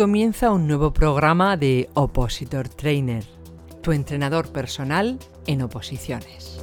[0.00, 3.22] comienza un nuevo programa de Opositor Trainer,
[3.82, 6.58] tu entrenador personal en oposiciones.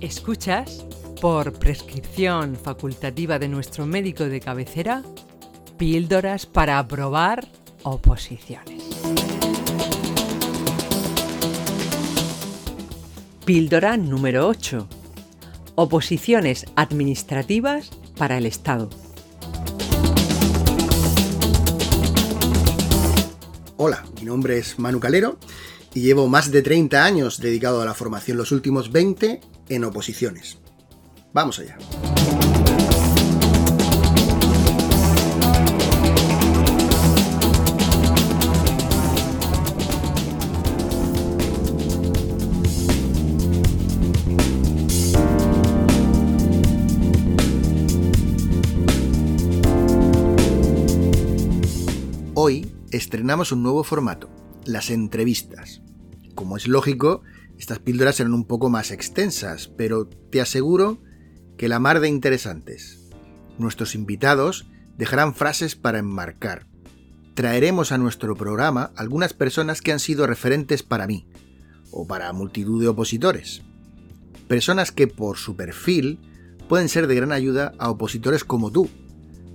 [0.00, 0.86] Escuchas,
[1.20, 5.02] por prescripción facultativa de nuestro médico de cabecera,
[5.76, 7.46] píldoras para aprobar
[7.82, 8.82] oposiciones.
[13.44, 14.88] Píldora número 8.
[15.74, 18.90] Oposiciones administrativas para el Estado.
[23.76, 25.38] Hola, mi nombre es Manu Calero
[25.94, 30.58] y llevo más de 30 años dedicado a la formación, los últimos 20 en oposiciones.
[31.32, 31.76] Vamos allá.
[52.96, 54.30] Estrenamos un nuevo formato,
[54.64, 55.82] las entrevistas.
[56.34, 57.22] Como es lógico,
[57.58, 61.02] estas píldoras serán un poco más extensas, pero te aseguro
[61.56, 63.10] que la mar de interesantes.
[63.58, 64.66] Nuestros invitados
[64.98, 66.66] dejarán frases para enmarcar.
[67.34, 71.28] Traeremos a nuestro programa algunas personas que han sido referentes para mí,
[71.90, 73.62] o para multitud de opositores.
[74.48, 76.20] Personas que por su perfil
[76.68, 78.88] pueden ser de gran ayuda a opositores como tú,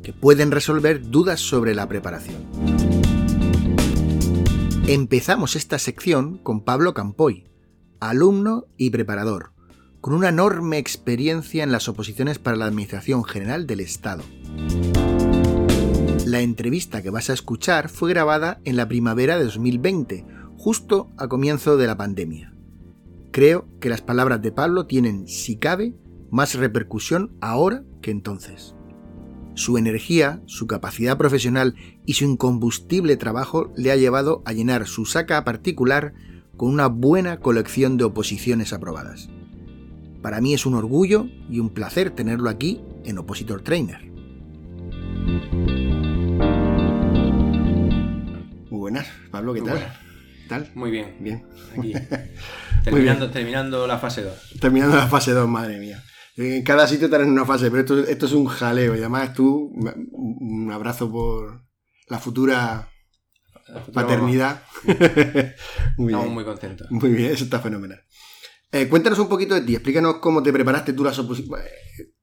[0.03, 2.80] que pueden resolver dudas sobre la preparación.
[4.87, 7.47] Empezamos esta sección con Pablo Campoy,
[7.99, 9.53] alumno y preparador,
[10.01, 14.23] con una enorme experiencia en las oposiciones para la Administración General del Estado.
[16.25, 20.25] La entrevista que vas a escuchar fue grabada en la primavera de 2020,
[20.57, 22.53] justo a comienzo de la pandemia.
[23.31, 25.95] Creo que las palabras de Pablo tienen, si cabe,
[26.31, 28.75] más repercusión ahora que entonces.
[29.53, 31.75] Su energía, su capacidad profesional
[32.05, 36.13] y su incombustible trabajo le ha llevado a llenar su saca particular
[36.57, 39.29] con una buena colección de oposiciones aprobadas.
[40.21, 44.11] Para mí es un orgullo y un placer tenerlo aquí en Opositor Trainer.
[48.69, 49.79] Muy buenas, Pablo, ¿qué Muy tal?
[49.79, 49.97] buenas.
[50.43, 50.71] ¿Qué tal?
[50.75, 51.15] Muy bien.
[51.19, 51.43] Bien.
[51.77, 51.93] Aquí.
[52.81, 53.31] Muy Terminando, bien.
[53.33, 54.33] terminando la fase 2.
[54.59, 56.03] Terminando la fase 2, madre mía.
[56.37, 58.95] En cada sitio tenés una fase, pero esto, esto es un jaleo.
[58.95, 59.73] Y además tú,
[60.11, 61.63] un abrazo por
[62.07, 62.91] la futura
[63.93, 64.63] paternidad.
[65.97, 66.89] muy Estamos muy contentos.
[66.91, 68.03] Muy bien, eso está fenomenal.
[68.71, 71.65] Eh, cuéntanos un poquito de ti, explícanos cómo te preparaste tú las oposiciones.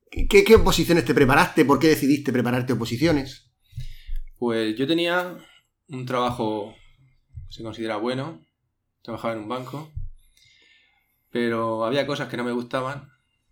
[0.09, 1.65] ¿Qué, ¿Qué oposiciones te preparaste?
[1.65, 3.51] ¿Por qué decidiste prepararte oposiciones?
[4.37, 5.37] Pues yo tenía
[5.89, 6.73] un trabajo
[7.47, 8.41] que se considera bueno.
[9.03, 9.91] Trabajaba en un banco.
[11.29, 13.07] Pero había cosas que no me gustaban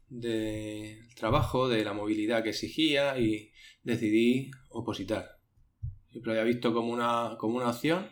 [0.10, 3.52] del trabajo, de la movilidad que exigía y
[3.84, 5.38] decidí opositar.
[6.12, 8.08] Siempre lo había visto como una, como una opción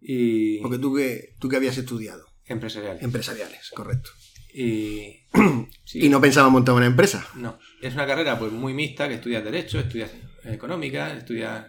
[0.00, 2.26] y Porque tú que, tú que habías estudiado.
[2.46, 2.98] empresarial.
[3.00, 4.10] Empresariales, correcto.
[4.54, 5.16] Y,
[5.84, 6.06] sí.
[6.06, 7.26] Y no pensaba montar una empresa.
[7.34, 10.10] No, es una carrera pues muy mixta, que estudias Derecho, estudias
[10.44, 11.66] Económica, estudias...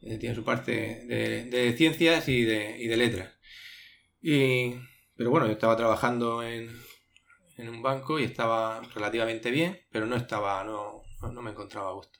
[0.00, 3.30] eh, tiene su parte de, de ciencias y de, y de letras.
[4.20, 4.74] Y,
[5.16, 6.70] pero bueno, yo estaba trabajando en,
[7.58, 11.02] en un banco y estaba relativamente bien, pero no estaba, no,
[11.32, 12.18] no, me encontraba a gusto.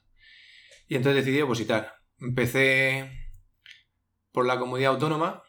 [0.89, 1.95] Y entonces decidí opositar.
[2.21, 3.11] Empecé
[4.33, 5.43] por la comunidad autónoma,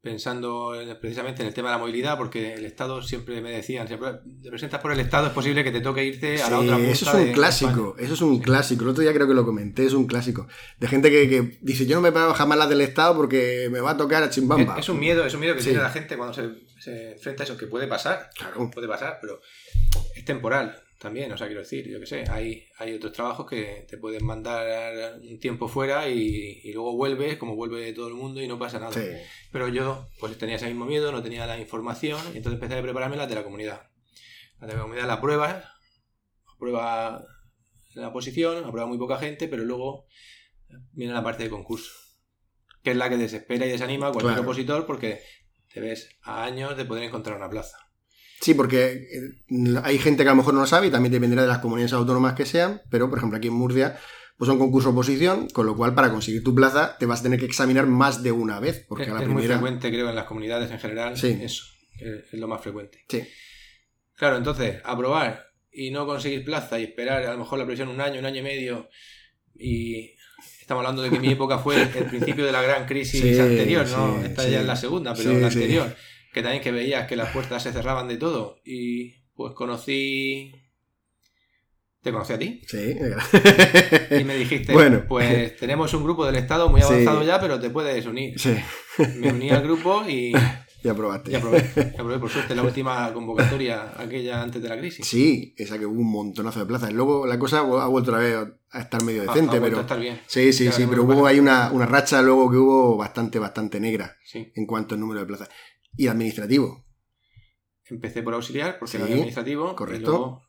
[0.00, 3.88] pensando en- precisamente en el tema de la movilidad, porque el Estado siempre me decían,
[3.88, 6.64] si te presentas por el Estado es posible que te toque irte a la Sí,
[6.64, 8.84] otra punta eso es un de clásico, eso es un clásico.
[8.84, 10.46] El otro día creo que lo comenté, es un clásico.
[10.78, 13.80] De gente que, que dice, yo no me paro jamás las del Estado porque me
[13.80, 14.74] va a tocar a chimbamba.
[14.74, 15.70] Es, es un miedo, es un miedo que Sí.
[15.70, 16.50] tiene la gente cuando se,
[16.86, 18.70] se enfrenta a eso, que puede pasar, Claro.
[18.70, 19.40] puede pasar, pero
[20.14, 23.84] es temporal también, o sea, quiero decir, yo qué sé, hay, hay otros trabajos que
[23.88, 28.40] te pueden mandar un tiempo fuera y, y luego vuelves, como vuelve todo el mundo
[28.40, 28.92] y no pasa nada.
[28.92, 29.06] Sí.
[29.52, 32.82] Pero yo pues tenía ese mismo miedo, no tenía la información y entonces empecé a
[32.82, 33.82] prepararme las de la comunidad.
[34.60, 35.64] Las de la comunidad la pruebas,
[36.54, 37.26] aprueba
[37.94, 40.06] la posición, aprueba muy poca gente, pero luego
[40.92, 41.90] viene la parte de concurso,
[42.82, 44.48] que es la que desespera y desanima a cualquier Claro.
[44.48, 45.20] opositor porque
[45.76, 47.76] te ves a años de poder encontrar una plaza.
[48.40, 51.42] Sí, porque eh, hay gente que a lo mejor no lo sabe y también dependerá
[51.42, 53.98] de las comunidades autónomas que sean, pero por ejemplo aquí en Murcia
[54.38, 57.38] pues son concurso oposición, con lo cual para conseguir tu plaza te vas a tener
[57.38, 60.16] que examinar más de una vez, porque es a la es muy frecuente, creo, en
[60.16, 61.38] las comunidades en general, Sí.
[61.42, 61.64] eso,
[61.98, 63.04] es lo más frecuente.
[63.10, 63.22] Sí.
[64.14, 68.00] Claro, entonces, aprobar y no conseguir plaza y esperar a lo mejor la presión un
[68.00, 68.88] año, un año y medio
[69.54, 70.15] y
[70.66, 73.86] estamos hablando de que mi época fue el principio de la gran crisis Sí, anterior,
[73.88, 74.18] ¿no?
[74.18, 74.50] sí, Esta sí.
[74.50, 75.94] ya es la segunda, pero la anterior,
[76.34, 80.52] que también que veías que las puertas se cerraban de todo y pues conocí
[82.02, 82.60] te conocí a ti.
[82.66, 82.94] Sí.
[84.20, 85.04] Y me dijiste, Bueno.
[85.08, 88.38] pues tenemos un grupo del Estado muy avanzado ya, pero te puedes unir.
[88.38, 88.54] Sí.
[89.16, 90.32] Me uní al grupo y,
[90.86, 91.30] Ya probaste.
[91.32, 91.70] y aprobé.
[91.76, 95.06] Y aprobé, por suerte, la última convocatoria, aquella antes de la crisis.
[95.06, 96.92] Sí, esa que hubo un montonazo de plazas.
[96.92, 98.36] Luego la cosa ha vuelto otra vez
[98.70, 99.78] a estar medio Ha- ha decente, pero.
[99.78, 100.20] a estar bien.
[100.26, 103.80] Sí, sí, Ya, sí, pero hubo ahí una, una racha luego que hubo bastante, bastante
[103.80, 104.50] negra Sí.
[104.54, 105.48] en cuanto al número de plazas.
[105.96, 106.84] Y administrativo.
[107.88, 109.76] Empecé por auxiliar, porque Sí, era administrativo.
[109.76, 110.00] correcto.
[110.02, 110.42] Y luego.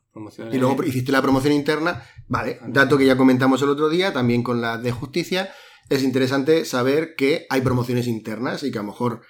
[0.52, 2.02] Y luego hiciste la promoción interna.
[2.26, 5.50] Vale, dato que ya comentamos el otro día, también con la de justicia.
[5.88, 9.22] Es interesante saber que hay promociones internas y que a lo mejor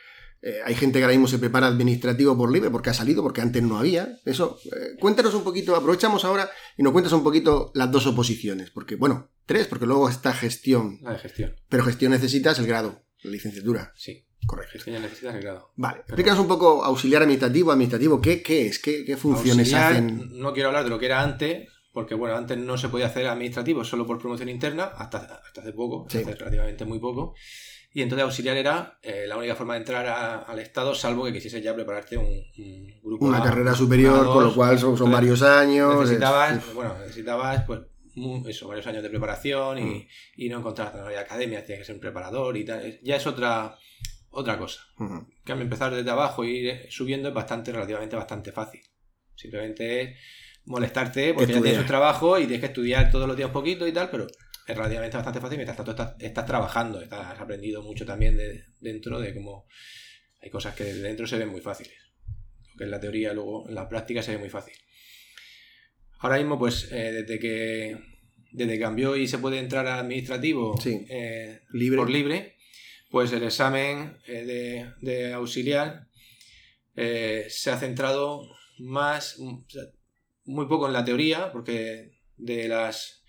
[0.43, 3.40] eh, hay gente que ahora mismo se prepara administrativo por libre porque ha salido, porque
[3.40, 4.19] antes no había.
[4.25, 8.70] Eso, eh, cuéntanos un poquito, aprovechamos ahora y nos cuentas un poquito las dos oposiciones.
[8.70, 10.99] Porque, bueno, tres, porque luego está gestión.
[11.02, 11.55] La de gestión.
[11.69, 13.93] Pero gestión necesitas el grado, la licenciatura.
[13.96, 14.25] Sí.
[14.46, 14.75] Correcto.
[14.75, 15.73] Gestión necesitas el grado.
[15.76, 18.79] Vale, explícanos un poco auxiliar administrativo, administrativo, ¿qué, qué es?
[18.79, 20.38] ¿Qué, qué funciones Auxiliar, hacen?
[20.38, 23.26] No quiero hablar de lo que era antes, porque bueno, antes no se podía hacer
[23.26, 26.19] administrativo solo por promoción interna, hasta, hasta hace poco, Sí.
[26.19, 27.35] hace relativamente muy poco.
[27.93, 31.32] Y entonces auxiliar era eh, la única forma de entrar a- al Estado, salvo que
[31.32, 35.43] quisieses ya prepararte un, un grupo Una A, carrera superior, con lo cual son, varios
[35.43, 35.94] años.
[35.94, 37.81] es- Necesitabas, bueno, necesitabas pues
[38.49, 40.06] eso, varios años de preparación y, Mm.
[40.37, 42.99] y no encontrar no había academia, tienes que ser un preparador y tal.
[43.02, 43.76] Ya es otra,
[44.31, 44.81] otra cosa.
[44.99, 48.82] En cambio, empezar desde abajo e ir subiendo es bastante, relativamente bastante fácil.
[49.35, 50.19] Simplemente es
[50.67, 53.87] molestarte porque ya tienes un trabajo y tienes que estudiar todos los días un poquito
[53.87, 54.26] y tal, pero
[54.69, 58.65] es relativamente bastante fácil mientras tanto estás, estás trabajando, estás, has aprendido mucho también de,
[58.81, 59.67] dentro de cómo
[60.41, 61.94] hay cosas que desde dentro se ven muy fáciles.
[62.73, 64.75] Lo que en la teoría luego en la práctica se ve muy fácil.
[66.20, 67.97] Ahora mismo, pues, eh, desde que
[68.50, 71.05] desde que cambió y se puede entrar a administrativo Sí.
[71.09, 71.99] eh, Libre.
[71.99, 72.56] por libre,
[73.11, 76.06] pues el examen eh, de, de auxiliar
[76.94, 78.43] se ha centrado
[78.79, 79.38] más,
[80.44, 83.23] muy poco en la teoría, porque de las,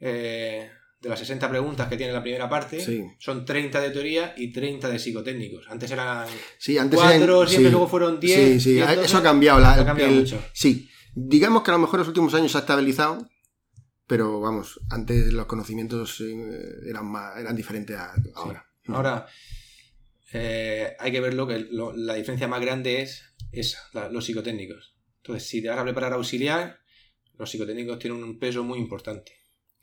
[0.00, 0.70] eh,
[1.02, 3.04] de las 60 preguntas que tiene la primera parte, Sí.
[3.18, 5.66] son 30 de teoría y 30 de psicotécnicos.
[5.68, 6.26] Antes eran
[6.58, 7.72] Sí, antes 4, eran- siempre sí.
[7.72, 8.38] luego fueron 10.
[8.38, 9.16] Sí, sí, 10, eso 12.
[9.16, 9.58] ha cambiado.
[9.60, 10.40] la- Ha cambiado el- mucho.
[10.54, 13.28] Sí, digamos que a lo mejor en los últimos años se ha estabilizado,
[14.06, 18.64] pero vamos, antes los conocimientos eh, eran, más, eran diferentes a ahora.
[18.86, 19.26] Ahora,
[20.32, 24.96] eh, hay que verlo que lo- la diferencia más grande es esa, la- los psicotécnicos.
[25.18, 26.78] Entonces, si te vas a preparar auxiliar,
[27.38, 29.32] los psicotécnicos tienen un peso muy importante.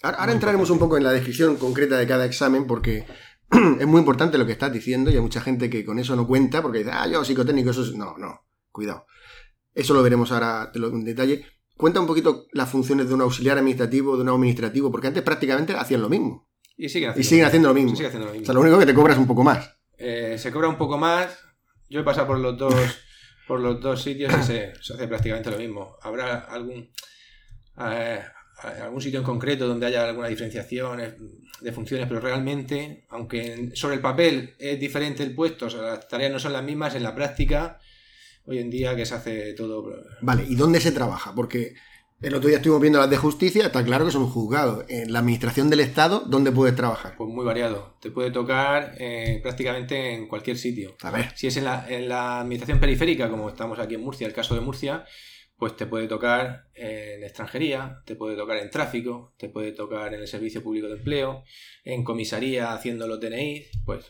[0.01, 3.05] Ahora, entraremos un poco en la descripción concreta de cada examen porque
[3.79, 6.27] es muy importante lo que estás diciendo y hay mucha gente que con eso no
[6.27, 7.93] cuenta porque dice, ah, yo psicotécnico, eso es...
[7.95, 9.05] No, no, cuidado.
[9.73, 11.45] Eso lo veremos ahora en detalle.
[11.75, 15.73] Cuenta un poquito las funciones de un auxiliar administrativo, de un administrativo, porque antes prácticamente
[15.73, 16.49] hacían lo mismo.
[16.75, 17.89] Y siguen Y haciendo, siguen haciendo lo mismo.
[17.91, 19.77] Se sigue haciendo lo O sea, lo único que te cobras un poco más.
[19.97, 21.37] Eh, se cobra un poco más.
[21.89, 22.75] Yo he pasado por los dos,
[23.47, 25.97] por los dos sitios y se, se hace prácticamente lo mismo.
[26.01, 26.89] Habrá algún,
[27.79, 28.23] eh,
[28.61, 31.15] algún sitio en concreto donde haya alguna diferenciación eh,
[31.61, 36.07] de funciones, pero realmente, aunque sobre el papel es diferente el puesto, o sea, las
[36.07, 37.79] tareas no son las mismas, en la práctica,
[38.45, 41.33] hoy en día que se hace todo Vale, ¿y dónde se trabaja?
[41.35, 41.75] Porque
[42.21, 44.83] el otro día estuvimos viendo las de justicia, está claro que son juzgados.
[44.89, 47.15] En la administración del Estado, ¿dónde puedes trabajar?
[47.17, 47.95] pues muy variado.
[48.01, 50.95] Te puede tocar eh, prácticamente en cualquier sitio.
[51.01, 54.27] A ver, Si es en la, en la administración periférica, como estamos aquí en Murcia,
[54.27, 55.05] el caso de Murcia,
[55.59, 60.21] pues te puede tocar en extranjería, te puede tocar en tráfico, te puede tocar en
[60.21, 61.43] el servicio público de empleo,
[61.83, 64.05] en comisaría haciendo los DNI, pues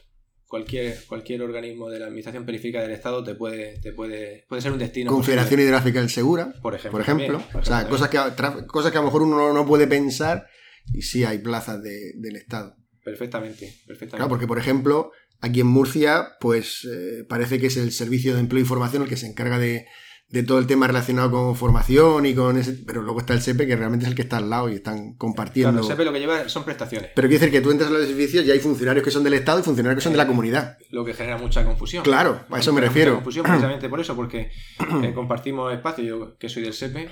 [0.48, 4.72] cualquier, cualquier organismo de la administración periférica del Estado te puede, te puede, puede ser
[4.72, 5.12] un destino.
[5.12, 6.92] Confederación Hidrográfica del Segura, por ejemplo.
[6.92, 7.28] por ejemplo.
[7.40, 9.88] también, por o sea, cosas que, cosas que a lo mejor uno no, no puede
[9.88, 10.46] pensar
[10.94, 12.76] y sí hay plazas de- del Estado.
[13.04, 14.18] Perfectamente, perfectamente.
[14.18, 18.42] Claro, porque por ejemplo, aquí en Murcia, pues eh, parece que es el Servicio de
[18.42, 19.88] Empleo y Formación el que se encarga de,
[20.30, 22.74] de todo el tema relacionado con formación y con ese...
[22.86, 25.14] Pero luego está el SEPE, que realmente es el que está al lado y están
[25.14, 25.72] compartiendo...
[25.72, 27.94] Claro, el SEPE lo que lleva son prestaciones, Pero quiere decir que tú entras a
[27.94, 30.28] los servicios y hay funcionarios que son del Estado y funcionarios que son de la
[30.28, 30.78] comunidad.
[30.92, 32.04] lo que genera mucha confusión.
[32.04, 33.16] Claro, a eso me refiero.
[33.16, 34.52] confusión precisamente por eso, porque
[35.04, 36.04] eh, compartimos espacio.
[36.04, 37.10] Yo, que soy del SEPE,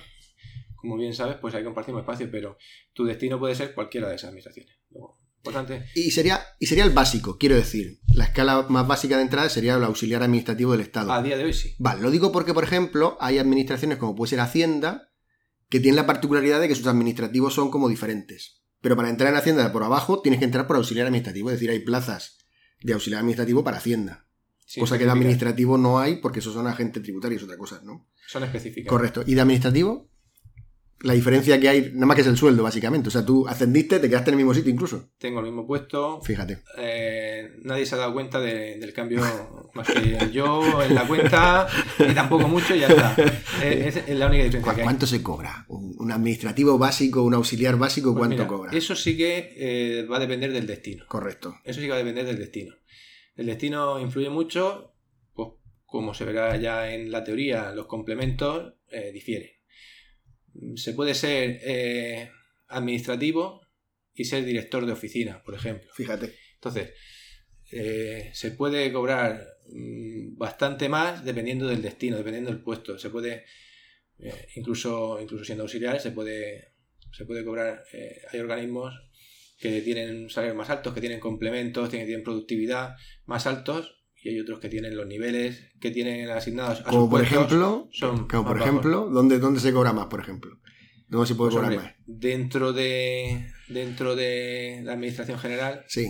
[0.75, 2.57] como bien sabes, pues ahí compartimos espacio, pero
[2.93, 4.75] tu destino puede ser cualquiera de esas administraciones.
[5.47, 7.99] Importante, Y sería, y sería el básico, quiero decir.
[8.13, 11.11] La escala más básica de entrada sería el auxiliar administrativo del Estado.
[11.11, 11.75] a día de hoy sí.
[11.79, 15.09] Vale, lo digo porque, por ejemplo, hay administraciones como puede ser Hacienda,
[15.69, 18.61] que tienen la particularidad de que sus administrativos son como diferentes.
[18.81, 21.69] Pero para entrar en Hacienda por abajo tienes que entrar por auxiliar administrativo, es decir,
[21.69, 22.37] hay plazas
[22.81, 24.27] de auxiliar administrativo para Hacienda.
[24.65, 28.09] Sí, cosa que de administrativo no hay porque esos son agentes tributarios, otra cosa, ¿no?
[28.27, 28.89] Son específicas.
[28.89, 29.23] Correcto.
[29.25, 30.09] ¿Y de administrativo?
[31.01, 33.09] La diferencia que hay, nada más que es el sueldo, básicamente.
[33.09, 35.09] O sea, tú ascendiste, te quedaste en el mismo sitio incluso.
[35.19, 36.21] Tengo el mismo puesto.
[36.21, 36.59] Fíjate.
[36.77, 39.21] Eh, nadie se ha dado cuenta de- del cambio,
[39.75, 41.67] más que yo en la cuenta,
[41.99, 43.15] y tampoco mucho, y ya está.
[43.63, 44.85] Es, es la única diferencia ¿Cu- que hay.
[44.85, 45.65] ¿Cuánto se cobra?
[45.69, 48.71] ¿Un un administrativo básico, un auxiliar básico, Pues cuánto mira, cobra?
[48.71, 51.05] Eso sí que eh, va a depender del destino.
[51.07, 51.55] Correcto.
[51.63, 52.75] Eso sí que va a depender del destino.
[53.35, 54.93] El destino influye mucho,
[55.33, 55.49] pues
[55.85, 59.49] como se verá ya en la teoría, los complementos eh, difieren.
[60.75, 62.29] Se puede ser eh,
[62.67, 63.61] administrativo
[64.13, 65.89] y ser director de oficina, por ejemplo.
[65.93, 66.33] Fíjate.
[66.55, 66.93] Entonces,
[67.71, 72.97] eh, se puede cobrar mm, bastante más dependiendo del destino, dependiendo del puesto.
[72.97, 73.45] Se puede,
[74.19, 76.73] eh, incluso, incluso siendo auxiliar, se puede,
[77.11, 77.83] se puede cobrar.
[77.93, 78.93] eh, hay organismos
[79.59, 82.95] que tienen salarios más altos, que tienen complementos, tienen, tienen productividad
[83.25, 83.96] más altos,
[84.27, 88.27] y hay otros que tienen los niveles que tienen asignados a Como por ejemplo, son
[88.27, 88.67] como por bajos.
[88.69, 90.59] ejemplo, ¿dónde, ¿dónde se cobra más, por ejemplo?
[91.07, 91.95] ¿Dónde se puede Pues, cobrar hombre, más?
[92.05, 96.07] dentro de dentro de la administración general Sí,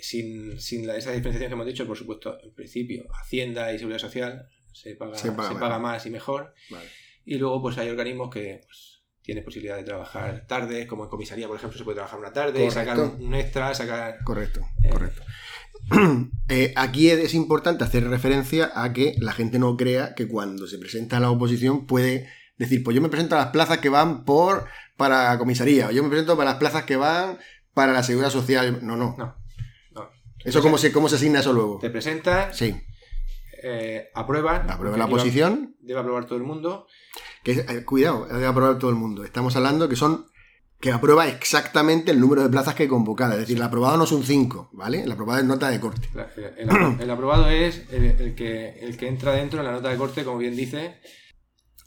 [0.00, 3.98] sin, sin la- esa diferenciación que hemos dicho, por supuesto, en principio, Hacienda y Seguridad
[4.00, 6.06] Social se paga, Se se paga más.
[6.06, 6.54] y mejor.
[6.70, 6.88] vale.
[7.24, 11.46] Y luego, pues hay organismos que pues, tienen posibilidad de trabajar tarde, como en comisaría,
[11.46, 13.18] por ejemplo, se puede trabajar una tarde y sacar Correcto.
[13.20, 14.24] un, un extra, sacar.
[14.24, 14.88] Correcto, Eh.
[14.88, 15.22] correcto.
[16.50, 20.78] Eh, aquí es importante hacer referencia a que la gente no crea que cuando se
[20.78, 24.24] presenta a la oposición puede decir, pues yo me presento a las plazas que van
[24.24, 24.64] por
[24.96, 27.36] para comisaría, o yo me presento para las plazas que van
[27.74, 28.78] para la seguridad social.
[28.80, 29.14] No, no.
[29.18, 29.36] No.
[29.94, 30.08] no.
[30.42, 31.78] ¿Eso cómo se, cómo se asigna eso luego?
[31.80, 32.74] Te presentas, Sí,
[33.62, 34.66] eh, aprueban.
[34.66, 36.86] la oposición, Debe aprobar todo el mundo.
[37.44, 39.22] que eh, cuidado, debe aprobar todo el mundo.
[39.22, 40.26] Estamos hablando que son
[40.80, 43.34] que aprueba exactamente el número de plazas que convocada.
[43.34, 45.02] Es decir, el aprobado no son cinco, ¿vale?
[45.02, 46.08] El aprobado es nota de corte.
[46.14, 49.72] La- El, el- el aprobado es el, el que, el que entra dentro en la
[49.72, 51.00] nota de corte, como bien dice,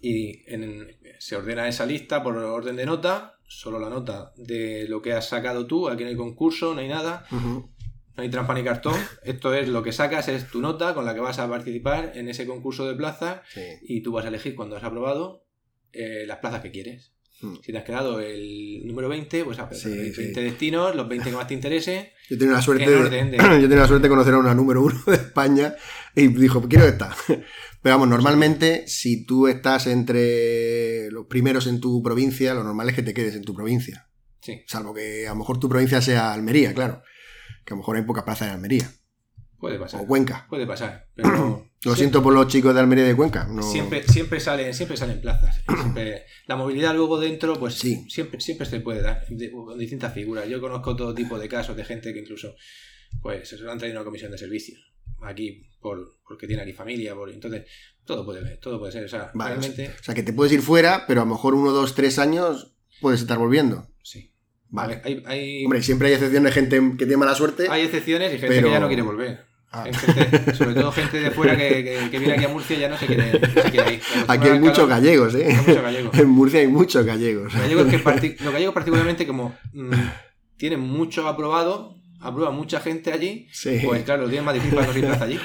[0.01, 0.87] y en-
[1.19, 5.27] se ordena esa lista por orden de nota, solo la nota de lo que has
[5.29, 7.69] sacado tú, aquí no hay concurso, no hay nada, no
[8.17, 11.19] hay trampa ni cartón, esto es lo que sacas, es tu nota con la que
[11.21, 13.61] vas a participar en ese concurso de plazas Sí.
[13.83, 15.45] y tú vas a elegir cuando has aprobado
[15.93, 17.13] eh, las plazas que quieres.
[17.41, 17.55] Mm.
[17.63, 20.41] Si te has quedado el número 20, pues has Sí, 20 sí.
[20.41, 23.87] destinos, los 20 que más te interese, Yo tenía la suerte de, yo tenía la
[23.87, 25.75] suerte de conocer a una número uno de España
[26.15, 27.15] y dijo, quiero esta.
[27.81, 32.95] Pero vamos, normalmente, si tú estás entre los primeros en tu provincia, lo normal es
[32.95, 34.07] que te quedes en tu provincia.
[34.39, 34.61] sí.
[34.67, 37.01] Salvo que a lo mejor tu provincia sea Almería, claro.
[37.65, 38.91] Que a lo mejor hay pocas plazas en Almería.
[39.59, 40.01] Puede pasar.
[40.01, 40.45] O Cuenca.
[40.49, 41.07] Puede pasar.
[41.15, 43.47] Pero Lo siento por los chicos de Almería y de Cuenca.
[43.49, 45.61] no- siempre, siempre salen, siempre salen plazas.
[45.81, 48.05] Siempre- la movilidad luego dentro, pues Sí.
[48.09, 50.47] siempre, siempre se puede dar con distintas figuras.
[50.47, 52.53] Yo conozco todo tipo de casos de gente que incluso
[53.21, 54.93] pues se lo han traído a una comisión de servicios.
[55.23, 57.63] Aquí, por, porque tiene aquí familia, por, entonces
[58.05, 59.05] todo puede todo puede ser.
[59.05, 61.53] O sea, Vale, realmente, O sea, que te puedes ir fuera, pero a lo mejor
[61.55, 63.87] uno, dos, tres años puedes estar volviendo.
[64.03, 64.27] sí.
[64.73, 65.01] Vale.
[65.03, 67.67] Hay, hay, Hombre, siempre hay excepciones de gente que tiene mala suerte.
[67.69, 69.50] hay excepciones y gente pero- que ya no quiere volver.
[69.73, 69.85] Ah.
[69.85, 72.97] Gente- sobre todo gente de fuera que, que- que viene aquí a Murcia ya no
[72.97, 74.01] se quiere, no se quiere ir.
[74.27, 75.45] Aquí hay muchos gallegos, ¿eh?
[75.47, 76.17] Hay muchos gallegos.
[76.19, 77.53] En Murcia hay muchos gallegos.
[77.53, 79.91] Los gallegos, que los gallegos particularmente como mm,
[80.57, 83.79] tienen mucho aprobado, aprueba mucha gente allí, Sí.
[83.85, 85.39] pues claro, lo tienen más difícil para conseguir plaza allí.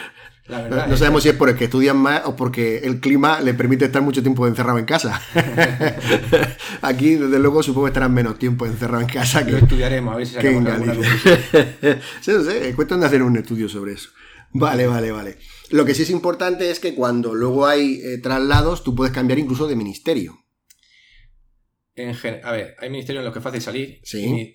[0.49, 0.87] La No, verdad.
[0.87, 4.01] no es- sabemos si es porque estudian más o porque el clima le permite estar
[4.03, 5.21] mucho tiempo encerrado en casa.
[6.83, 10.17] Aquí, desde luego, supongo que estarán menos tiempo encerrado en casa Lo que, estudiaremos, a
[10.19, 10.95] ver si sacamos alguna
[12.21, 14.11] sí, no sé, cuestión de hacer un estudio sobre eso.
[14.53, 15.37] Vale, vale, vale.
[15.71, 19.39] Lo que sí es importante es que cuando luego hay eh, traslados, tú puedes cambiar
[19.39, 20.39] incluso de ministerio.
[21.95, 24.23] En a ver, hay ministerios en los que es fácil salir Sí.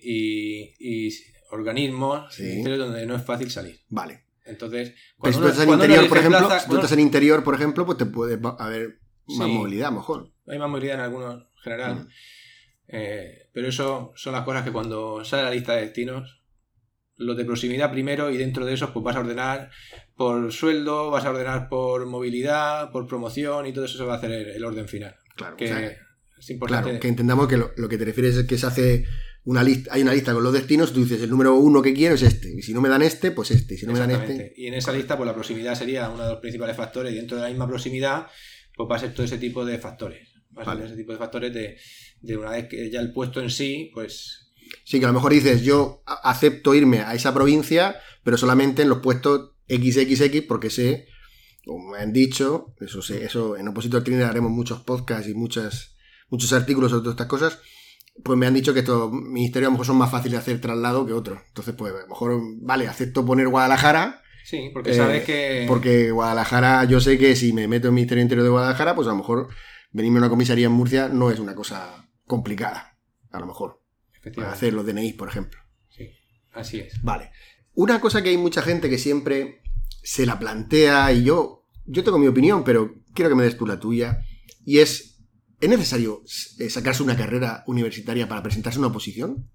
[0.80, 1.12] y- y
[1.50, 2.44] organismos, Sí.
[2.44, 3.80] ministerios donde no es fácil salir.
[3.88, 4.24] Vale.
[4.44, 7.00] Entonces, Pero si tú estás en cuando interior, por ejemplo, plaza- si tú estás en
[7.00, 9.52] interior, por ejemplo, pues te puede haber más Sí.
[9.54, 10.32] movilidad, a lo mejor.
[10.48, 12.08] hay más movilidad en algunos en general.
[12.88, 16.42] Eh, pero eso son las cosas que cuando sale la lista de destinos,
[17.16, 19.70] los de proximidad primero y dentro de esos pues vas a ordenar
[20.16, 24.16] por sueldo, vas a ordenar por movilidad, por promoción y todo eso se va a
[24.16, 25.14] hacer el, el orden final.
[25.36, 25.80] Claro, Que o sea,
[26.38, 26.88] es importante.
[26.90, 29.04] Claro, que entendamos que lo, lo que te refieres es que se hace
[29.44, 32.14] una lista, hay una lista con los destinos, tú dices el número uno que quiero
[32.14, 34.10] es este, y si no me dan este, pues este, y si no me dan
[34.10, 37.12] este, Y en esa lista, pues la proximidad sería uno de los principales factores.
[37.12, 38.26] Y dentro de la misma proximidad,
[38.76, 40.28] pues va a ser todo ese tipo de factores.
[40.56, 41.76] Va a ser ese tipo de factores de,
[42.20, 44.52] de una vez que ya el puesto en sí, pues
[44.84, 48.88] sí que a lo mejor dices yo acepto irme a esa provincia, pero solamente en
[48.88, 51.08] los puestos XXX porque sé,
[51.64, 55.96] como me han dicho, eso sé, eso en Opositor Trainer haremos muchos podcasts y muchas,
[56.28, 57.58] muchos artículos sobre todas estas cosas,
[58.22, 60.60] pues me han dicho que estos ministerios a lo mejor son más fáciles de hacer
[60.60, 61.40] traslado que otros.
[61.48, 65.64] Entonces, pues a lo mejor, vale, acepto poner Guadalajara, sí, porque Eh, sabes que.
[65.66, 69.08] Porque Guadalajara, yo sé que si me meto en el Ministerio Interior de Guadalajara, pues
[69.08, 69.48] a lo mejor
[69.92, 72.96] venirme a una comisaría en Murcia no es una cosa complicada,
[73.30, 73.80] a lo mejor.
[74.36, 75.60] Para hacer los DNI, por ejemplo.
[75.88, 76.10] Sí,
[76.52, 77.02] así es.
[77.02, 77.30] Vale.
[77.74, 79.62] Una cosa que hay mucha gente que siempre
[80.02, 83.66] se la plantea, y yo, yo tengo mi opinión, pero quiero que me des tú
[83.66, 84.20] la tuya,
[84.64, 85.11] y es,
[85.62, 86.22] ¿es necesario
[86.58, 89.48] eh, sacarse una carrera universitaria para presentarse a una oposición?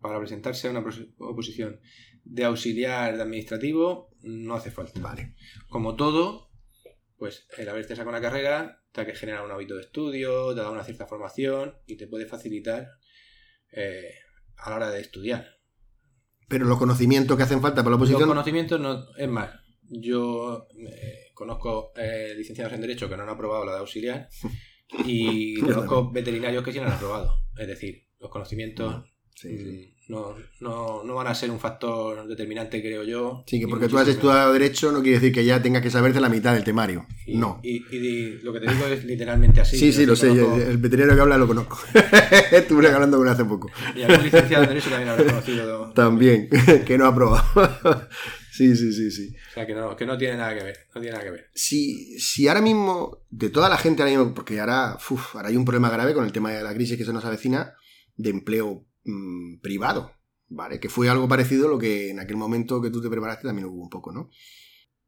[0.00, 0.84] Para presentarse a una
[1.18, 1.80] oposición
[2.24, 5.00] de auxiliar de administrativo no hace falta.
[5.00, 5.34] Vale.
[5.68, 6.50] Como todo,
[7.16, 10.60] pues el haberte sacado una carrera te ha que generar un hábito de estudio, te
[10.60, 12.86] da una cierta formación y te puede facilitar
[13.72, 14.14] eh,
[14.56, 15.58] a la hora de estudiar.
[16.48, 18.20] Pero los conocimientos que hacen falta para la oposición.
[18.20, 19.16] Los conocimientos no.
[19.16, 19.50] Es más,
[19.82, 24.28] yo eh, conozco eh, licenciados en Derecho que no han aprobado la de auxiliar
[25.04, 27.34] y conozco veterinarios que sí la han aprobado.
[27.56, 29.04] Es decir, los conocimientos
[29.44, 30.10] mm,
[30.60, 33.44] No, van a ser un factor determinante, creo yo.
[33.46, 36.20] Sí, que porque tú has estudiado Derecho no quiere decir que ya tengas que saberte
[36.20, 37.06] la mitad del temario.
[37.28, 37.60] no.
[37.62, 37.80] Y,
[38.42, 39.78] lo que te digo es literalmente así.
[39.78, 40.30] Sí, sí, lo sé.
[40.30, 41.78] El veterinario que habla lo conozco.
[42.50, 43.70] Estuve hablando con él hace poco.
[43.94, 45.92] Y algún licenciado en Derecho también habrá conocido.
[45.94, 46.48] También,
[46.86, 48.08] que no ha aprobado.
[48.60, 49.34] Sí, sí, sí, sí.
[49.52, 50.76] O sea, que no, que no tiene nada que ver.
[50.94, 51.50] No tiene nada que ver.
[51.54, 54.98] Si, si ahora mismo, de toda la gente ahora mismo, porque ahora,
[55.32, 57.72] ahora hay un problema grave con el tema de la crisis que se nos avecina,
[58.16, 60.12] de empleo mm, privado,
[60.48, 60.78] ¿vale?
[60.78, 63.66] Que fue algo parecido a lo que en aquel momento que tú te preparaste también
[63.66, 64.28] hubo un poco, ¿no?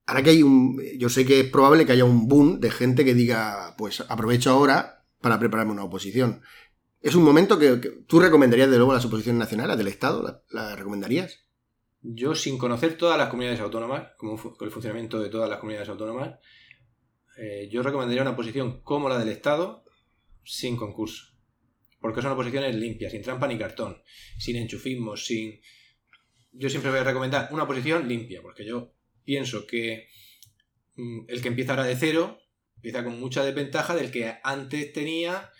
[0.07, 0.81] Ahora que hay un.
[0.97, 4.49] Yo sé que es probable que haya un boom de gente que diga, pues aprovecho
[4.49, 6.41] ahora para prepararme una oposición.
[7.03, 10.23] ¿Es un momento que, tú recomendarías de luego las oposiciones nacionales del Estado?
[10.23, 11.42] ¿La, la recomendarías?
[12.03, 16.39] Yo, sin conocer todas las comunidades autónomas, como el funcionamiento de todas las comunidades autónomas,
[17.39, 19.85] eh, yo recomendaría una posición como la del Estado,
[20.45, 21.33] sin concurso.
[22.01, 24.03] Porque son posiciones limpias, sin trampa ni cartón,
[24.39, 25.61] sin enchufismo, sin...
[26.51, 28.95] Yo siempre voy a recomendar una posición limpia, porque yo
[29.25, 30.09] pienso que
[30.97, 32.41] mm, el que empieza ahora de cero,
[32.77, 35.51] empieza con mucha desventaja del que antes tenía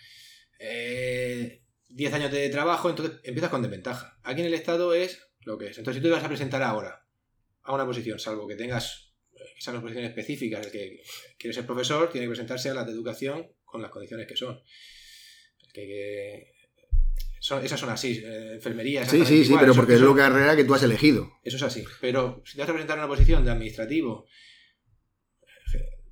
[0.59, 4.19] 10 eh, años de trabajo, entonces empiezas con desventaja.
[4.23, 5.77] Aquí en el Estado es lo que es.
[5.77, 7.05] Entonces, si tú te vas a presentar ahora
[7.63, 9.13] a una posición, salvo que tengas
[9.55, 11.01] que sean una posición específica, el que
[11.37, 14.59] quiere ser profesor tiene que presentarse a la de educación con las condiciones que son.
[15.73, 16.53] que,
[17.61, 19.03] esas son así, eh, enfermería.
[19.05, 21.29] Sí, sí, sí, pero porque es la carrera que tú has elegido.
[21.43, 21.83] Eso es así.
[21.99, 24.27] Pero si te vas a presentar a una posición de administrativo,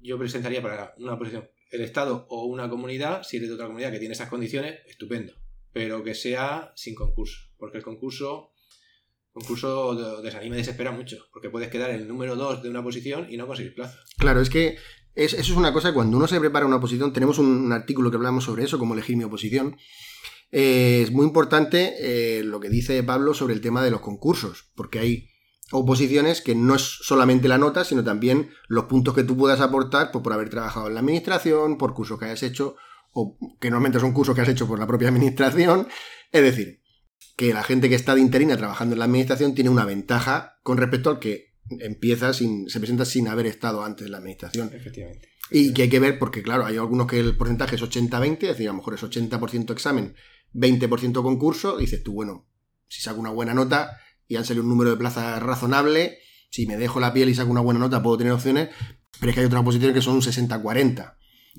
[0.02, 3.92] yo presentaría para una posición el Estado o una comunidad, si eres de otra comunidad
[3.92, 5.34] que tiene esas condiciones, estupendo.
[5.72, 7.50] Pero que sea sin concurso.
[7.58, 8.51] Porque el concurso
[9.32, 13.38] concurso desanima y desespera mucho, porque puedes quedar el número 2 de una posición y
[13.38, 14.00] no conseguir plaza.
[14.18, 14.78] Claro, es que
[15.16, 18.46] eso es una cosa, cuando uno se prepara una oposición, tenemos un, artículo que hablamos
[18.46, 19.78] sobre eso, como elegir mi oposición.
[20.52, 24.72] Eh, es muy importante eh, lo que dice Pablo sobre el tema de los concursos,
[24.76, 25.30] porque hay
[25.72, 30.12] oposiciones que no es solamente la nota, sino también los puntos que tú puedas aportar
[30.12, 32.76] por haber trabajado en la administración, por cursos que hayas hecho,
[33.14, 35.88] o que normalmente son cursos que has hecho por la propia administración.
[36.32, 36.81] Es decir,
[37.36, 40.78] que la gente que está de interina trabajando en la administración tiene una ventaja con
[40.78, 44.70] respecto al que empieza sin, se presenta sin haber estado antes en la administración.
[44.74, 45.30] Efectivamente.
[45.50, 48.40] Y que hay que ver, porque claro, hay algunos que el porcentaje es 80-20, es
[48.40, 50.16] decir, a lo mejor es 80% examen,
[50.54, 52.48] 20% concurso, dices tú, bueno,
[52.88, 56.78] si saco una buena nota y han salido un número de plazas razonable, si me
[56.78, 58.70] dejo la piel y saco una buena nota puedo tener opciones,
[59.20, 61.16] pero es que hay otras posiciones que son un 60-40.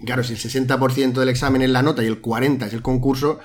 [0.07, 3.41] Claro, si el 60% del examen es la nota y el 40% es el concurso,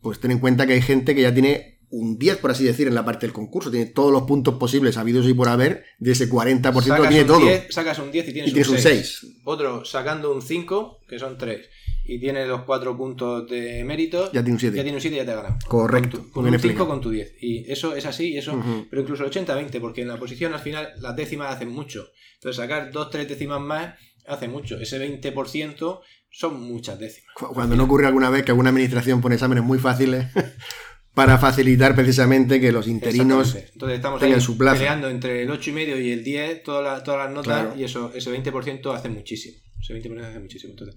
[0.00, 2.86] pues ten en cuenta que hay gente que ya tiene un 10, por así decir,
[2.86, 3.70] en la parte del concurso.
[3.70, 5.84] Tiene todos los puntos posibles habidos y por haber.
[5.98, 7.40] De ese 40% tiene todo.
[7.70, 9.26] sacas un 10 y tienes, un, 6.
[9.44, 11.68] Otro sacando un 5, que son 3.
[12.04, 14.26] Y tiene los 4 puntos de mérito.
[14.32, 14.76] Ya tiene un 7.
[14.76, 15.58] Ya tiene un 7 y ya te ha ganado.
[15.66, 16.26] Correcto.
[16.32, 17.34] Con, un 5 con tu 10.
[17.40, 18.32] Y eso es así.
[18.32, 18.58] y eso
[18.90, 22.08] Pero incluso el 80-20, porque en la posición al final las décimas hacen mucho.
[22.34, 23.94] Entonces sacar 2-3 décimas más
[24.26, 24.78] hace mucho.
[24.78, 26.00] Ese 20%
[26.38, 27.34] son muchas décimas.
[27.34, 30.26] Cuando no ocurre alguna vez que alguna administración pone exámenes muy fáciles
[31.14, 34.76] para facilitar precisamente que los interinos Entonces estamos tengan su plaza.
[34.76, 39.08] peleando entre el 8,5 y el 10 todas las notas y eso ese 20% hace
[39.08, 39.58] muchísimo.
[39.80, 40.74] Ese 20% hace muchísimo.
[40.74, 40.94] Entonces,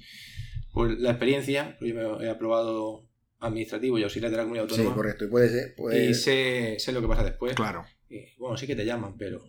[0.72, 4.92] pues la experiencia, pues yo me he aprobado administrativo y auxiliar de la comunidad autónoma.
[4.92, 5.26] Sí, correcto.
[5.26, 5.76] Y puede ser.
[6.08, 7.56] Y sé, sé, lo que pasa después.
[7.56, 7.84] Claro.
[8.08, 9.42] Y, bueno, sí que te llaman, pero,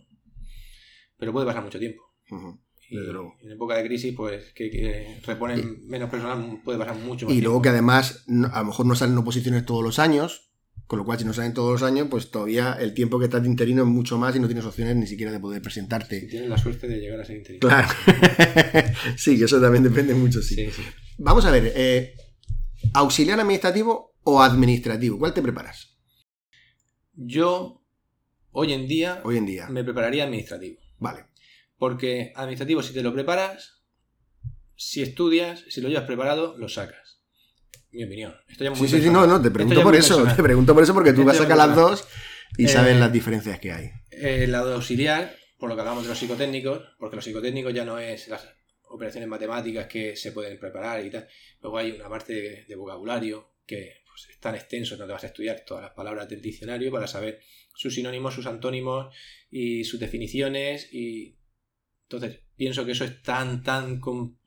[1.19, 2.01] pero puede pasar mucho tiempo.
[3.41, 7.35] En época de crisis, pues que, reponen menos personal puede pasar mucho más.
[7.35, 10.51] Y luego que además, a lo mejor no salen oposiciones todos los años,
[10.87, 13.41] con lo cual si no salen todos los años, pues todavía el tiempo que estás
[13.41, 16.21] de interino es mucho más y no tienes opciones ni siquiera de poder presentarte.
[16.21, 17.67] tienes la suerte de llegar a ser interino.
[17.67, 17.87] Claro.
[19.17, 20.67] sí, que eso también depende mucho, sí.
[21.17, 22.13] Vamos a ver, eh,
[22.93, 25.17] ¿auxiliar administrativo o administrativo?
[25.17, 25.97] ¿Cuál te preparas?
[27.15, 27.81] Yo,
[28.51, 29.69] hoy en día, hoy en día.
[29.69, 30.79] me prepararía administrativo.
[30.99, 31.32] Vale.
[31.83, 33.83] Porque administrativo, si te lo preparas,
[34.77, 37.19] si estudias, si lo llevas preparado, lo sacas.
[37.91, 38.33] Mi opinión.
[38.47, 39.27] Esto ya Sí, muy sí, sí, personal.
[39.27, 40.35] no, no, te pregunto por eso, personal.
[40.37, 42.07] te pregunto por eso porque tú Esto vas a sacar las dos
[42.57, 43.91] y Eh, sabes las diferencias que hay.
[44.11, 47.83] El lado de auxiliar, por lo que hablamos de los psicotécnicos, porque los psicotécnicos ya
[47.83, 48.47] no es las
[48.83, 51.27] operaciones matemáticas que se pueden preparar y tal.
[51.61, 55.25] Luego hay una parte de, de vocabulario que pues, es tan extenso, no te vas
[55.25, 57.41] a estudiar todas las palabras del diccionario para saber
[57.75, 59.13] sus sinónimos, sus antónimos
[59.51, 60.87] y sus definiciones.
[60.93, 61.35] Y
[62.13, 64.37] entonces pienso que eso es tan, tan con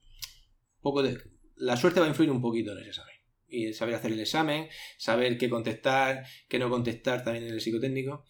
[0.81, 1.19] poco de.
[1.57, 3.15] La suerte va a influir un poquito en ese examen.
[3.49, 8.25] Y saber hacer el examen, saber qué contestar, qué no contestar también en el psicotécnico.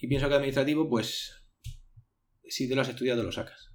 [0.00, 1.32] Y pienso que administrativo, pues,
[2.46, 3.70] si te lo has estudiado, lo sacas.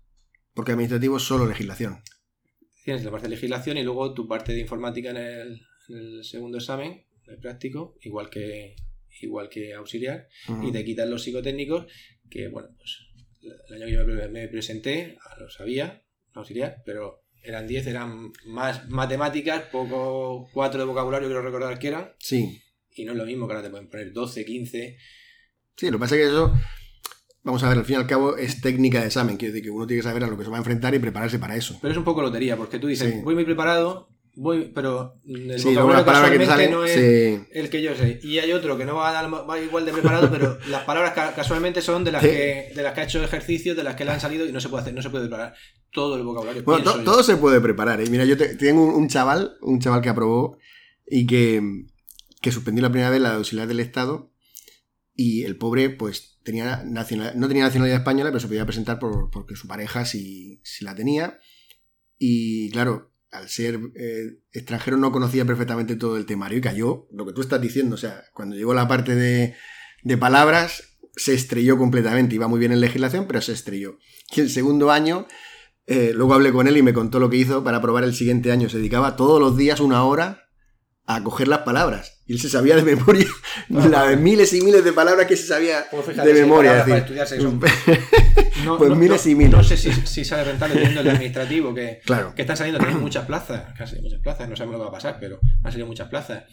[0.53, 2.01] Porque administrativo es solo legislación.
[2.83, 6.23] Tienes la parte de legislación y luego tu parte de informática en el, en el
[6.23, 8.75] segundo examen, el práctico, igual que,
[9.21, 10.27] igual que auxiliar.
[10.63, 11.87] Y te quitan los psicotécnicos,
[12.29, 13.10] que, bueno, pues,
[13.41, 17.87] el año que yo me, pre- me presenté, ah, lo sabía, auxiliar, pero eran 10,
[17.87, 22.13] eran más matemáticas, poco 4 de vocabulario, quiero recordar que eran.
[22.19, 22.61] Sí,
[22.95, 24.97] Y no es lo mismo que ahora te pueden poner 12, 15.
[25.75, 26.53] sí, lo que pasa es que eso,
[27.43, 29.71] vamos a ver, al fin y al cabo es técnica de examen, quiere decir que
[29.71, 31.79] uno tiene que saber a lo que se va a enfrentar y prepararse para eso.
[31.81, 33.19] Pero es un poco lotería, porque tú dices, Sí.
[33.23, 37.43] voy muy preparado, voy, pero el Sí, vocabulario palabras que te salen, no es sí.
[37.51, 38.19] el que yo sé.
[38.23, 41.13] Y hay otro que no va, a dar- va igual de preparado, pero las palabras
[41.13, 42.29] ca- casualmente son de las, Sí.
[42.29, 44.59] que, de las que ha hecho ejercicio, de las que le han salido y no
[44.61, 45.53] se puede hacer, no se puede preparar
[45.91, 46.63] todo el vocabulario.
[46.63, 47.99] Bueno, to- todo se puede preparar.
[48.01, 48.05] ¿eh?
[48.09, 50.57] Mira, yo te- tengo un, un chaval, un chaval que aprobó
[51.05, 51.61] y que,
[52.41, 54.31] que suspendió la primera vez la de auxiliar del Estado
[55.15, 59.29] y el pobre, pues, tenía nacional- no tenía nacionalidad española, pero se podía presentar por,
[59.29, 61.37] porque su pareja sí, sí la tenía.
[62.17, 67.25] Y claro, al ser eh, extranjero no conocía perfectamente todo el temario y cayó, lo
[67.25, 69.55] que tú estás diciendo, o sea, cuando llegó la parte de,
[70.03, 70.83] de palabras,
[71.15, 72.35] se estrelló completamente.
[72.35, 73.97] Iba muy bien en legislación, pero se estrelló.
[74.35, 75.27] Y el segundo año
[75.87, 78.51] eh, luego hablé con él y me contó lo que hizo para probar el siguiente
[78.51, 78.69] año.
[78.69, 80.49] Se dedicaba todos los días una hora
[81.05, 82.21] a coger las palabras.
[82.25, 84.17] Y él se sabía de memoria Ah, las vale.
[84.17, 86.79] miles y miles de palabras que se sabía Pues fíjate, de si memoria.
[86.79, 87.59] es para son-
[88.65, 89.51] No, Pues no- miles no- y miles.
[89.51, 92.33] No sé si, si sale rentable teniendo el administrativo, que, claro.
[92.35, 94.83] que están saliendo también muchas plazas, que han salido muchas plazas, no sabemos lo que
[94.83, 96.43] va a pasar, pero han salido muchas plazas.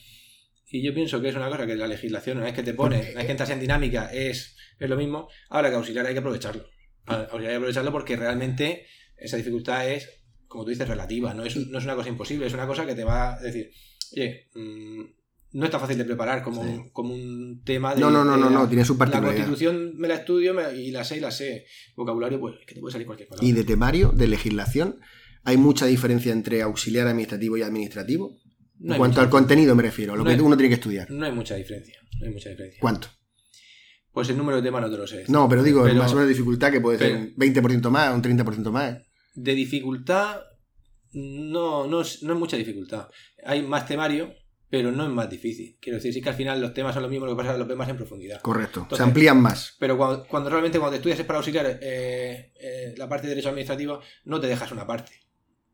[0.71, 2.97] Y yo pienso que es una cosa que la legislación, una vez que te pone,
[2.97, 5.29] Porque- una vez que entras en dinámica, es, es lo mismo.
[5.51, 6.65] Ahora que auxiliar hay que aprovecharlo.
[7.07, 10.09] Auxiliar hay que aprovecharlo porque realmente esa dificultad es,
[10.47, 11.33] como tú dices, relativa.
[11.35, 13.71] No es, no es una cosa imposible, es una cosa que te va a decir,
[14.13, 15.03] oye, mm,
[15.53, 16.69] no es tan fácil de preparar como, Sí.
[16.71, 18.01] un, como un tema de.
[18.01, 19.47] No, no, no, no, la- no, tiene su la particularidad.
[19.47, 21.65] constitución me la estudio me- y la sé y la sé.
[21.97, 23.47] Vocabulario, pues es que te puede salir cualquier palabra.
[23.49, 25.01] Y de temario, de legislación,
[25.45, 28.37] hay mucha diferencia entre auxiliar administrativo y administrativo.
[28.81, 30.75] No en cuanto mucha- al contenido me refiero, lo No que hay- uno tiene que
[30.75, 31.11] estudiar.
[31.11, 31.99] No hay mucha diferencia.
[32.21, 32.81] No hay mucha diferencia.
[32.81, 33.09] ¿Cuánto?
[34.13, 35.25] Pues el número de temas no te lo sé.
[35.29, 38.21] No, pero digo, Pero- más o menos dificultad que puede ser un 20% más, un
[38.23, 38.99] 30% más.
[39.35, 40.41] De dificultad,
[41.13, 43.09] no, no, no es mucha dificultad.
[43.49, 44.35] Hay más temario,
[44.71, 45.79] pero no es más difícil.
[45.81, 47.55] Quiero decir, sí que al final los temas son los mismos, lo que pasa es
[47.55, 48.41] que los ves más en profundidad.
[48.43, 48.81] Correcto.
[48.81, 49.75] Entonces- Se amplían más.
[49.79, 53.49] Pero cuando, cuando realmente cuando estudias es para auxiliar eh, eh, la parte de derecho
[53.49, 55.13] administrativo, no te dejas una parte.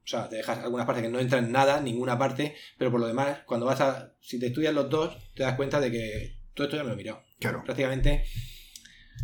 [0.05, 3.01] O sea, te dejas algunas partes que no entran en nada, ninguna parte, pero por
[3.01, 4.13] lo demás, cuando vas a.
[4.21, 6.95] Si te estudias los dos, te das cuenta de que todo esto ya me lo
[6.95, 7.23] he mirado.
[7.41, 7.63] Claro.
[7.65, 8.25] Prácticamente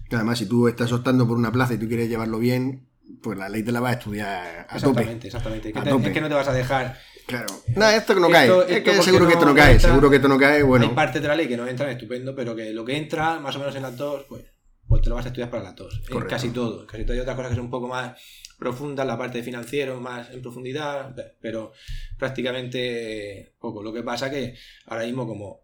[0.08, 2.88] Que Además, si tú estás optando por una plaza y tú quieres llevarlo bien,
[3.22, 5.02] pues la ley te la vas a estudiar a tope.
[5.02, 5.72] Exactamente, exactamente.
[5.72, 6.98] Te- es que no te vas a dejar.
[7.30, 7.46] Claro.
[7.76, 8.46] Nada, esto que no cae.
[8.46, 9.72] esto es que seguro que esto no- no no cae.
[9.74, 10.62] entra- Seguro que esto no cae.
[10.62, 13.38] Bueno, Hay partes de la ley que no entran, estupendo, pero que lo que entra,
[13.40, 14.42] más o menos en las dos, pues,
[14.88, 16.00] pues te lo vas a estudiar para las dos.
[16.10, 16.80] En casi todo.
[16.82, 18.20] En casi todo hay otras cosas que son un poco más
[18.58, 21.72] profundas, la parte de financiero más en profundidad, pero
[22.18, 23.82] prácticamente poco.
[23.82, 24.54] Lo que pasa que
[24.86, 25.60] ahora mismo como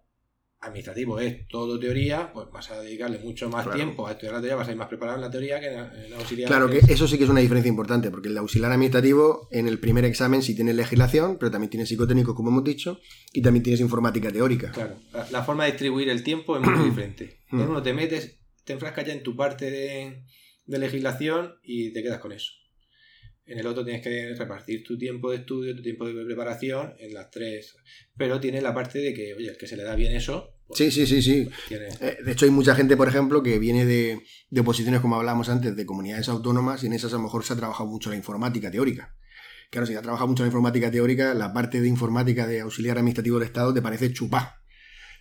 [0.66, 3.76] administrativo es todo teoría, pues vas a dedicarle mucho más Claro.
[3.78, 6.10] tiempo a estudiar la teoría, vas a ir más preparado en la teoría que en
[6.10, 6.48] la auxiliar.
[6.48, 9.66] claro que es- eso sí que es una diferencia importante, porque el auxiliar administrativo en
[9.68, 13.00] el primer examen sí tiene legislación, pero también tiene psicotécnico, como hemos dicho,
[13.32, 14.70] y también tienes informática teórica.
[14.72, 17.40] Claro, la, la forma de distribuir el tiempo es muy diferente.
[17.52, 20.22] En uno te metes, te enfrascas ya en tu parte de,
[20.66, 22.52] de legislación y te quedas con eso.
[23.48, 27.14] En el otro tienes que repartir tu tiempo de estudio, tu tiempo de preparación en
[27.14, 27.76] las tres.
[28.16, 30.90] Pero tiene la parte de que, oye, el que se le da bien eso, Sí,
[30.90, 31.48] sí, sí, sí.
[31.68, 31.88] tiene...
[32.00, 35.48] Eh, De hecho, hay mucha gente, por ejemplo, que viene de, de posiciones, como hablábamos
[35.48, 38.16] antes, de comunidades autónomas, y en esas a lo mejor se ha trabajado mucho la
[38.16, 39.14] informática teórica.
[39.70, 43.38] Claro, si ha trabajado mucho la informática teórica, la parte de informática de auxiliar administrativo
[43.38, 44.62] del Estado te parece chupá.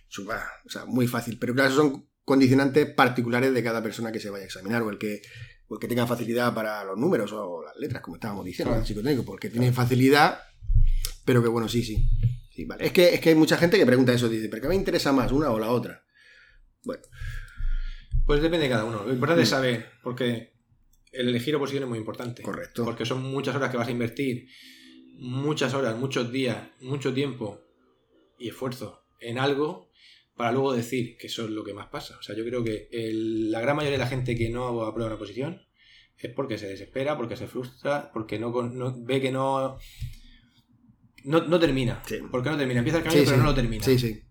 [0.08, 0.44] Chupá.
[0.66, 1.38] O sea, muy fácil.
[1.38, 4.90] Pero claro, esos son condicionantes particulares de cada persona que se vaya a examinar, o
[4.90, 5.22] el que,
[5.68, 8.82] o el que tenga facilidad para los números o las letras, como estábamos diciendo, Claro.
[8.82, 10.38] el psicotécnico, porque tiene facilidad,
[11.24, 12.04] pero que bueno, sí, sí.
[12.56, 12.86] Sí, vale.
[12.86, 15.12] es, que, es que hay mucha gente que pregunta eso, dice, ¿pero qué me interesa
[15.12, 16.02] más, una o la otra?
[16.84, 17.02] Bueno,
[18.24, 19.04] Pues depende de cada uno.
[19.04, 20.54] Lo importante es saber, porque
[21.12, 22.42] el elegir oposición es muy importante.
[22.42, 22.84] Correcto.
[22.84, 24.48] Porque son muchas horas que vas a invertir,
[25.18, 27.60] muchas horas, muchos días, mucho tiempo
[28.38, 29.90] y esfuerzo en algo
[30.34, 32.16] para luego decir que eso es lo que más pasa.
[32.18, 35.10] O sea, yo creo que el- la gran mayoría de la gente que no aprueba
[35.10, 35.62] una posición
[36.18, 38.52] es porque se desespera, porque se frustra, porque no-
[39.04, 39.78] ve que no,
[41.26, 42.02] no, no termina.
[42.06, 42.18] Sí.
[42.30, 42.78] Porque no termina.
[42.80, 43.42] Empieza el camino, Sí, pero sí.
[43.42, 43.84] no lo termina.
[43.84, 44.22] Sí, sí.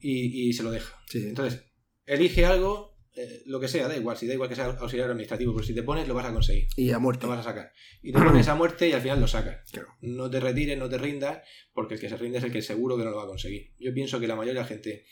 [0.00, 0.98] Y, y se lo deja.
[1.08, 1.28] sí, sí.
[1.28, 1.62] Entonces,
[2.06, 4.16] elige algo, eh, lo que sea, da igual.
[4.16, 6.66] Si da igual que sea auxiliar administrativo, pero si te pones, lo vas a conseguir.
[6.76, 7.24] y a muerte.
[7.26, 7.72] Lo vas a sacar.
[8.02, 9.70] Y te pones a muerte y al final lo sacas.
[9.70, 9.88] Claro.
[10.00, 12.96] No te retires, no te rindas, porque el que se rinde es el que seguro
[12.96, 13.72] que no lo va a conseguir.
[13.78, 15.04] Yo pienso que la mayoría de la gente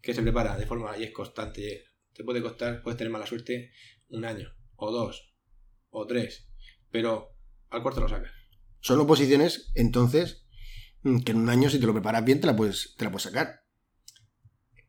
[0.00, 1.84] que se prepara de forma y es constante,
[2.14, 3.72] te puede costar, puedes tener mala suerte
[4.08, 5.34] un año, o dos,
[5.90, 6.48] o tres,
[6.90, 7.36] pero
[7.70, 8.30] al cuarto lo sacas.
[8.80, 10.46] Son oposiciones, entonces,
[11.24, 13.24] que en un año, si te lo preparas bien, te la puedes, te la puedes
[13.24, 13.60] sacar.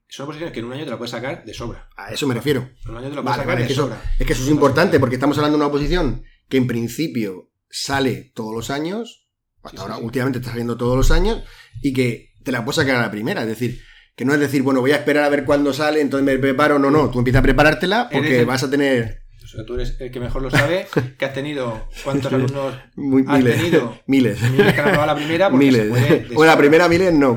[0.07, 1.87] Son posiciones que en un año te la puedes sacar de sobra.
[1.95, 2.67] A eso me refiero.
[2.85, 4.01] En un año te la Vale, puedes sacar vale, de es que eso- sobra.
[4.19, 8.31] Es que eso es importante, porque estamos hablando de una oposición que en principio sale
[8.33, 9.29] todos los años,
[9.61, 10.03] hasta Sí, ahora sí.
[10.03, 11.43] últimamente está saliendo todos los años,
[11.81, 13.41] y que te la puedes sacar a la primera.
[13.43, 13.79] Es decir,
[14.15, 16.79] que no es decir, bueno, voy a esperar a ver cuándo sale, entonces me preparo.
[16.79, 20.11] No, no, tú empiezas a preparártela porque vas a tener O sea, tú eres el
[20.11, 23.55] que mejor lo sabe, que has tenido cuántos alumnos muy- has miles.
[23.57, 24.41] tenido Miles.
[24.51, 25.83] miles que han aprobado la primera Miles.
[25.83, 27.35] se puede de Bueno, la primera miles no.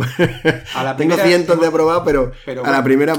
[0.74, 3.14] a la Tengo cientos de aprobados, pero pero a la primera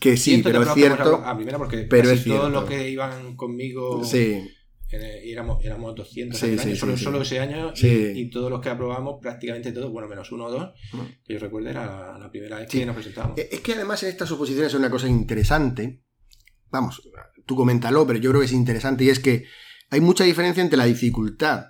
[0.00, 1.22] que sí, pero es cierto.
[1.24, 2.40] A primera porque pero casi es cierto.
[2.42, 4.42] todos los que iban conmigo Sí,
[4.90, 8.68] éramos, éramos 200 Sí, aquel sí, año, sí, solo, ese año y- todos los que
[8.68, 10.98] aprobamos, prácticamente todos, bueno, menos uno o dos, Mm.
[11.24, 13.38] que yo recuerdo era la, la primera vez que nos presentábamos.
[13.38, 16.02] Eh, Es que además en estas oposiciones es una cosa interesante.
[16.70, 17.02] Vamos,
[17.46, 19.46] tú coméntalo, pero yo creo que es interesante y es que
[19.90, 21.66] hay mucha diferencia entre la dificultad.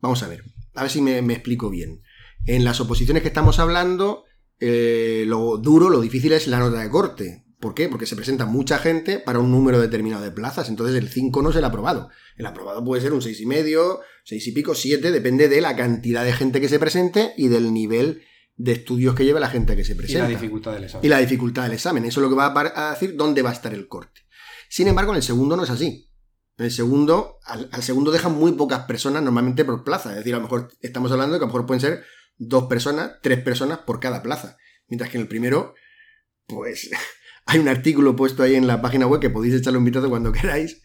[0.00, 2.02] Vamos a ver, a ver si me, me explico bien.
[2.44, 4.24] En las oposiciones que estamos hablando,
[4.58, 7.44] eh, lo duro, lo difícil es la nota de corte.
[7.58, 7.88] ¿Por qué?
[7.88, 10.68] Porque se presenta mucha gente para un número determinado de plazas.
[10.68, 12.10] Entonces el 5 no es el aprobado.
[12.36, 16.32] El aprobado puede ser un 6,5, 6 y pico, 7, depende de la cantidad de
[16.32, 18.22] gente que se presente y del nivel
[18.56, 21.06] de estudios que lleva la gente que se y presenta la dificultad del examen.
[21.06, 22.04] y la dificultad del examen.
[22.04, 24.21] Eso es lo que va a decir dónde va a estar el corte.
[24.72, 26.08] Sin embargo, en el segundo no es así.
[26.56, 30.12] En el segundo, al, segundo dejan muy pocas personas normalmente por plaza.
[30.12, 32.04] Es decir, a lo mejor estamos hablando de que a lo mejor pueden ser
[32.38, 34.56] dos personas, tres personas por cada plaza.
[34.88, 35.74] Mientras que en el primero,
[36.46, 36.88] pues
[37.44, 40.32] hay un artículo puesto ahí en la página web que podéis echarle un vistazo cuando
[40.32, 40.80] queráis,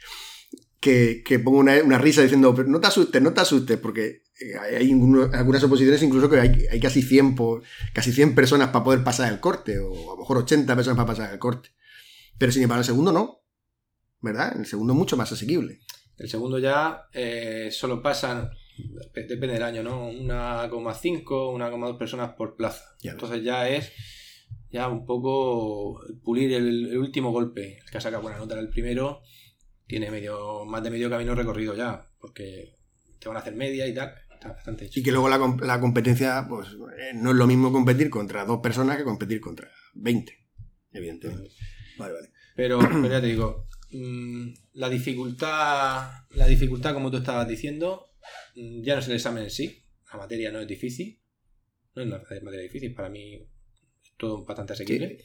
[0.81, 4.57] que, que pongo una, risa diciendo, pero no te asustes, no te asustes, porque eh,
[4.75, 7.61] hay, algunas oposiciones incluso que hay, hay casi 100, po-
[7.93, 11.07] casi 100 personas para poder pasar el corte, o a lo mejor 80 personas para
[11.07, 11.69] pasar el corte.
[12.37, 13.36] Pero sin embargo, el segundo no.
[14.27, 14.55] ¿Verdad?
[14.57, 15.79] El segundo mucho más asequible.
[16.17, 20.09] El segundo ya eh, solo pasan, dep- depende del año, ¿no?
[20.11, 22.83] 1,5, 1,2 personas por plaza.
[23.01, 23.11] Ya.
[23.11, 23.91] Entonces ya es
[24.69, 27.77] ya un poco pulir el, el último golpe.
[27.83, 29.21] El que saca buena nota en el primero
[29.85, 32.73] tiene medio más de medio camino recorrido ya, porque
[33.19, 34.13] te van a hacer media y tal.
[34.33, 34.99] Está bastante hecho.
[34.99, 36.67] Y que luego la, com- la competencia, pues
[36.99, 40.33] eh, no es lo mismo competir contra dos personas que competir contra 20,
[40.91, 41.49] evidentemente.
[41.97, 42.29] Vale, vale.
[42.55, 48.09] Pero, pero ya te digo, mm, la dificultad, la dificultad, como tú estabas diciendo,
[48.55, 49.83] mm, ya no es el examen en sí.
[50.11, 51.19] La materia no es difícil.
[51.95, 52.93] No es una materia difícil.
[52.93, 55.17] Para mí es todo bastante asequible.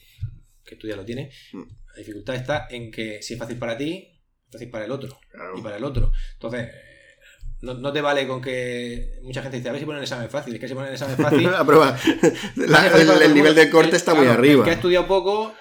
[0.65, 1.35] Que tú ya lo tienes.
[1.53, 1.61] Mm.
[1.61, 5.19] La dificultad está en que si es fácil para ti, es fácil para el otro.
[5.31, 5.57] Claro.
[5.57, 6.11] Y para el otro.
[6.33, 6.69] Entonces,
[7.61, 10.29] no, no te vale con que mucha gente dice, a ver si ponen el examen
[10.29, 10.53] fácil.
[10.53, 11.97] Es que si ponen el examen fácil, La prueba.
[12.55, 14.59] La- el, nivel de corte está muy claro, arriba.
[14.59, 15.53] El que ha estudiado poco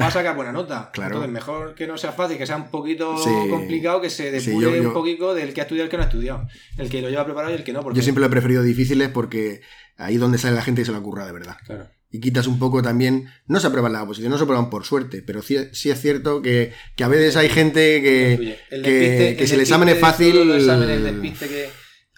[0.00, 0.90] va a sacar buena nota.
[0.94, 1.16] Claro.
[1.16, 3.30] Entonces, mejor que no sea fácil, que sea un poquito Sí.
[3.50, 5.90] complicado, que se Sí, depure yo- yo- un poquito del que ha estudiado y el
[5.90, 6.46] que no ha estudiado.
[6.78, 7.82] El que lo lleva preparado y el que no.
[7.82, 9.60] Porque, Yo siempre lo he preferido difíciles porque
[9.96, 11.56] ahí es donde sale la gente que se la curra de verdad.
[11.66, 11.88] Claro.
[12.14, 13.28] Y quitas un poco también.
[13.46, 16.42] No se aprueban las oposiciones, no se aprueban por suerte, pero sí, sí es cierto
[16.42, 18.34] que, que a veces hay gente que.
[18.70, 21.68] El que- despiste- que el si el examen es fácil- los exámenes, el despiste que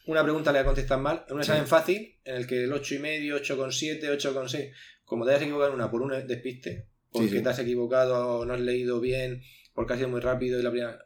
[0.06, 1.24] una pregunta le contestan mal.
[1.28, 4.72] En un examen fácil, en el que el 8,5, 8,7, 8,6,
[5.04, 7.42] como te hayas equivocado en una por un despiste, porque Sí, sí.
[7.42, 9.40] te has equivocado o no has leído bien,
[9.72, 10.98] porque has sido muy rápido y la primera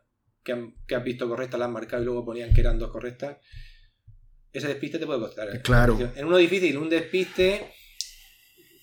[0.42, 2.90] que, han- que has visto correcta la han marcado y luego ponían que eran dos
[2.90, 3.36] correctas,
[4.52, 5.48] ese despiste te puede costar.
[5.54, 5.60] ¿eh?
[5.62, 5.98] Claro.
[6.16, 7.70] En uno difícil, un despiste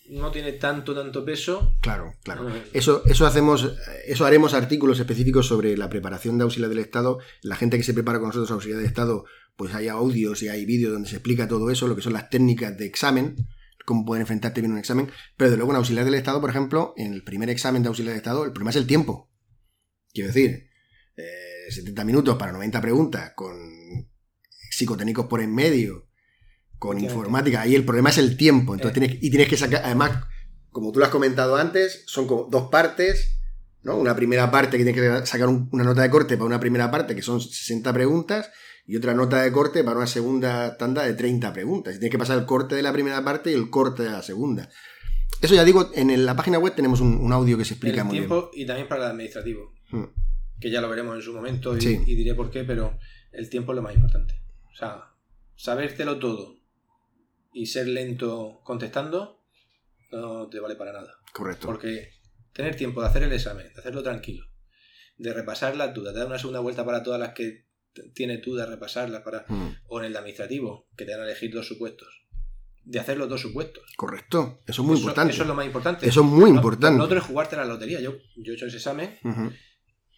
[0.09, 1.75] no tiene tanto, tanto peso.
[1.81, 2.47] Claro, claro.
[2.73, 3.73] Eso, eso hacemos,
[4.05, 7.17] eso haremos artículos específicos sobre la preparación de auxiliar del Estado.
[7.41, 10.63] La gente que se prepara con nosotros auxiliar del Estado, pues hay audios y hay
[10.65, 13.35] vídeos donde se explica todo eso, lo que son las técnicas de examen,
[13.86, 15.10] cómo pueden enfrentarte bien un examen.
[15.38, 18.12] Pero de luego en auxiliar del Estado, por ejemplo, en el primer examen de auxiliar
[18.13, 19.32] del Estado, el problema es el tiempo.
[20.13, 20.67] Quiero decir,
[21.17, 23.56] eh, 70 minutos para 90 preguntas con
[24.71, 26.08] psicotécnicos por en medio,
[26.78, 27.62] con informática.
[27.62, 28.74] Ahí el problema es el tiempo.
[28.74, 29.00] Entonces Eh.
[29.00, 30.24] tienes, y tienes que sacar, además,
[30.69, 33.32] como tú lo has comentado antes, son como dos partes.
[33.84, 33.98] ¿no?
[33.98, 36.89] Una primera parte que tiene que sacar un- una nota de corte para una primera
[36.89, 38.50] parte, que son 60 preguntas,
[38.88, 41.95] y otra nota de corte para una segunda tanda de 30 preguntas.
[41.95, 44.21] Y tienes que pasar el corte de la primera parte y el corte de la
[44.21, 44.69] segunda.
[45.41, 48.06] Eso ya digo, en la página web tenemos un, un audio que se explica el
[48.08, 50.04] muy tiempo y también para el administrativo, bien.
[50.04, 50.10] Mm.
[50.60, 52.00] que ya lo veremos en su momento y, Sí.
[52.06, 52.98] y diré por qué, pero
[53.32, 54.36] el tiempo es lo más importante.
[54.71, 55.12] O sea,
[55.56, 56.56] sabértelo todo
[57.54, 59.41] y ser lento contestando
[60.12, 61.15] no te vale para nada.
[61.34, 61.67] Correcto.
[61.67, 62.12] Porque
[62.54, 64.45] tener tiempo de hacer el examen, de hacerlo tranquilo,
[65.17, 67.64] de repasar las dudas, de dar una segunda vuelta para todas las que
[67.95, 69.75] t- tiene dudas, repasarlas para Mm.
[69.88, 72.08] o en el administrativo, que te van a elegir dos supuestos,
[72.84, 73.84] de hacer los dos supuestos.
[73.97, 74.60] Correcto.
[74.67, 75.34] Eso es muy Eso- importante.
[75.34, 76.08] Eso es lo más importante.
[76.08, 76.97] Eso es muy No- importante.
[76.99, 77.99] Lo otro es jugarte la lotería.
[78.01, 79.17] Yo, yo he hecho ese examen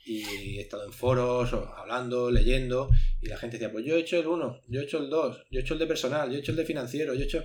[0.05, 2.89] y he estado en foros, hablando, leyendo,
[3.21, 5.45] y la gente decía, pues yo he hecho el 1, yo he hecho el 2,
[5.51, 7.43] yo he hecho el de personal, yo he hecho el de financiero, yo he hecho...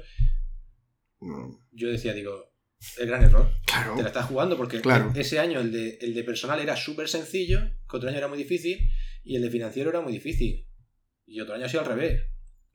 [1.20, 2.52] Mm, Yo decía, digo,
[2.98, 3.48] el gran error.
[3.66, 3.94] Claro.
[3.96, 5.12] Te la estás jugando porque Claro.
[5.14, 8.38] ese año el de, el de personal era súper sencillo, que otro año era muy
[8.38, 8.78] difícil,
[9.24, 10.66] y el de financiero era muy difícil.
[11.26, 12.22] Y otro año ha sido al revés.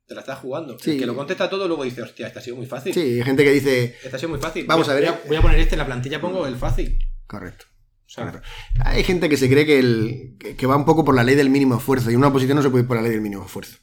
[0.06, 0.78] Te la estás jugando.
[0.80, 0.92] Sí.
[0.92, 2.94] El que lo contesta todo luego dice, hostia, esta ha sido muy fácil.
[2.94, 3.96] Sí, hay gente que dice.
[4.04, 4.66] Esta ha sido muy fácil.
[4.66, 6.56] Vamos Voy a ver, Voy a, voy a poner este en la plantilla, pongo el
[6.56, 6.98] fácil.
[7.26, 7.66] Correcto.
[8.06, 8.48] O sea, Correcto.
[8.86, 11.50] Hay gente que se cree que, el, que, va un poco por la ley del
[11.50, 13.80] mínimo esfuerzo y una posición no se puede ir por la ley del mínimo esfuerzo.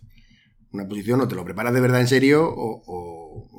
[0.73, 3.14] Una posición o te lo preparas de verdad en serio o, o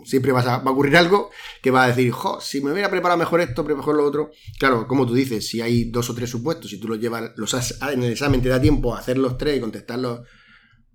[0.05, 2.89] siempre vas a, va a ocurrir algo que va a decir, jo, si me hubiera
[2.89, 4.31] preparado mejor esto, mejor lo otro.
[4.59, 7.53] Claro, como tú dices, si hay dos o tres supuestos, si tú los llevas, los
[7.53, 10.21] has, en el examen te da tiempo a hacer los tres y contestarlos,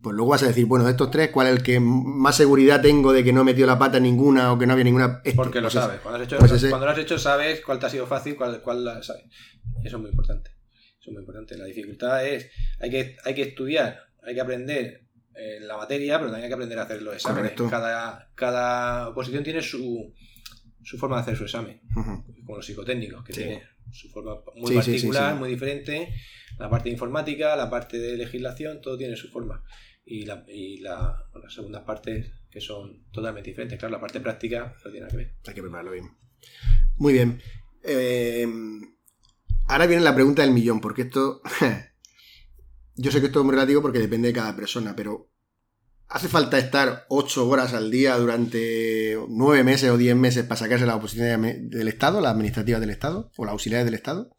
[0.02, 2.80] pues luego vas a decir, bueno, de estos tres, ¿cuál es el que más seguridad
[2.80, 5.20] tengo de que no he metido la pata en ninguna o que no había ninguna?
[5.24, 6.00] Este, porque lo pues sabes.
[6.00, 8.62] Cuando, has hecho, Pues cuando lo has hecho, sabes cuál te ha sido fácil, cuál,
[8.62, 9.24] cuál la sabes.
[9.84, 10.50] Eso es muy importante.
[11.00, 11.56] Eso es muy importante.
[11.58, 15.09] La dificultad es, hay que, hay que estudiar, hay que aprender
[15.40, 17.52] eh, la materia, pero también hay que aprender a hacer los exámenes.
[17.52, 17.70] Correcto.
[17.70, 20.12] Cada, cada oposición tiene su,
[20.82, 21.80] su forma de hacer su examen.
[21.96, 22.24] Ujú.
[22.44, 23.40] como los psicotécnicos, que Sí.
[23.42, 25.38] tiene su forma muy sí, particular, sí.
[25.38, 26.14] muy diferente.
[26.58, 29.62] La parte de informática, la parte de legislación, todo tiene su forma.
[30.04, 33.78] Y, la, y la- bueno, las segundas partes que son totalmente diferentes.
[33.78, 35.34] Claro, la parte práctica no tiene nada que ver.
[35.46, 36.10] Hay que prepararlo bien.
[36.96, 37.40] Muy bien.
[37.84, 38.46] Eh,
[39.68, 41.40] ahora viene la pregunta del millón, porque esto.
[42.96, 45.29] Yo sé que esto es muy relativo porque depende de cada persona, pero
[46.10, 50.86] ¿hace falta estar 8 horas al día durante 9 meses o 10 meses para sacarse
[50.86, 54.30] la oposición de- del Estado, las administrativas del Estado o las auxiliares del Estado?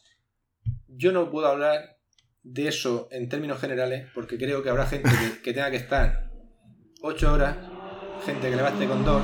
[0.88, 1.98] Yo no puedo hablar
[2.44, 6.32] de eso en términos generales porque creo que habrá gente que, que tenga que estar
[7.02, 7.58] 8 horas,
[8.26, 9.24] gente que le baste con 2.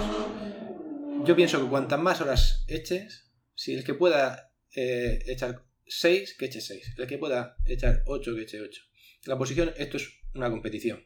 [1.26, 6.46] Yo pienso que cuantas más horas eches, si el que pueda eh, echar 6, que
[6.46, 6.94] eche 6.
[6.98, 8.82] El que pueda echar 8, que eche 8.
[9.26, 11.04] La posición, esto es una competición.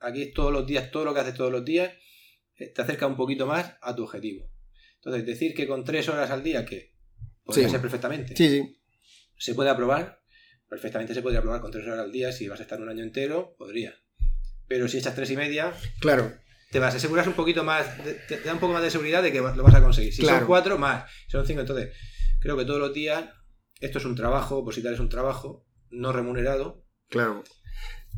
[0.00, 1.92] Aquí es todos los días, todo lo que haces todos los días,
[2.56, 4.48] eh, te acerca un poquito más a tu objetivo.
[4.96, 6.94] Entonces, decir que con 3 horas al día, que
[7.44, 7.72] podría Sí.
[7.72, 8.74] ser perfectamente, Sí, sí.
[9.38, 10.20] ¿Se puede aprobar?
[10.68, 12.30] Perfectamente se podría aprobar con tres horas al día.
[12.32, 13.94] Si vas a estar un año entero, podría.
[14.66, 16.32] Pero si echas tres y media, Claro.
[16.70, 19.22] te vas a asegurar un poquito más, te, te da un poco más de seguridad
[19.22, 20.12] de que lo vas a conseguir.
[20.12, 20.40] Si Claro.
[20.40, 21.10] son cuatro, más.
[21.26, 21.94] Si son cinco, entonces,
[22.40, 23.30] creo que todos los días,
[23.80, 26.84] esto es un trabajo, opositar es un trabajo no remunerado.
[27.08, 27.44] Claro.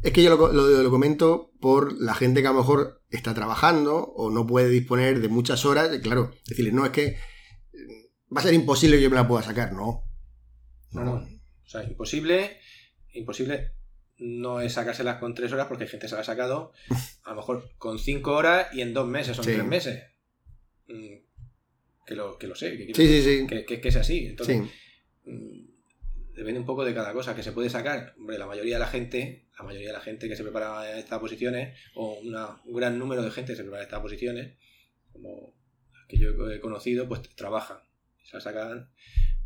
[0.03, 3.35] Es que yo lo, lo- lo comento por la gente que a lo mejor está
[3.35, 5.91] trabajando o no puede disponer de muchas horas.
[5.95, 7.17] y Claro, decirle, no, es que eh,
[8.35, 9.73] va a ser imposible que yo me la pueda sacar.
[9.73, 10.05] No.
[10.93, 11.13] No, no.
[11.15, 12.59] O sea, imposible,
[13.13, 13.73] imposible
[14.19, 16.73] no es sacárselas con tres horas porque hay gente que se la ha sacado
[17.25, 19.53] a lo mejor con cinco horas y en dos meses o en Sí.
[19.55, 20.03] tres meses.
[20.89, 21.15] Mm,
[22.07, 23.47] Que lo, que lo sé, que, Sí, sí, sí.
[23.47, 24.27] que, que- que es así.
[24.27, 24.63] Entonces,
[25.25, 25.31] Sí.
[25.31, 25.60] mm,
[26.35, 28.15] depende un poco de cada cosa que se puede sacar.
[28.19, 30.99] Hombre, la mayoría de la gente, la mayoría de la gente que se prepara a
[30.99, 34.57] estas posiciones, o una- un gran número de gente que se prepara a estas posiciones,
[35.13, 35.55] como
[35.93, 37.79] las que yo he conocido, pues trabajan.
[38.25, 38.91] Se la sacan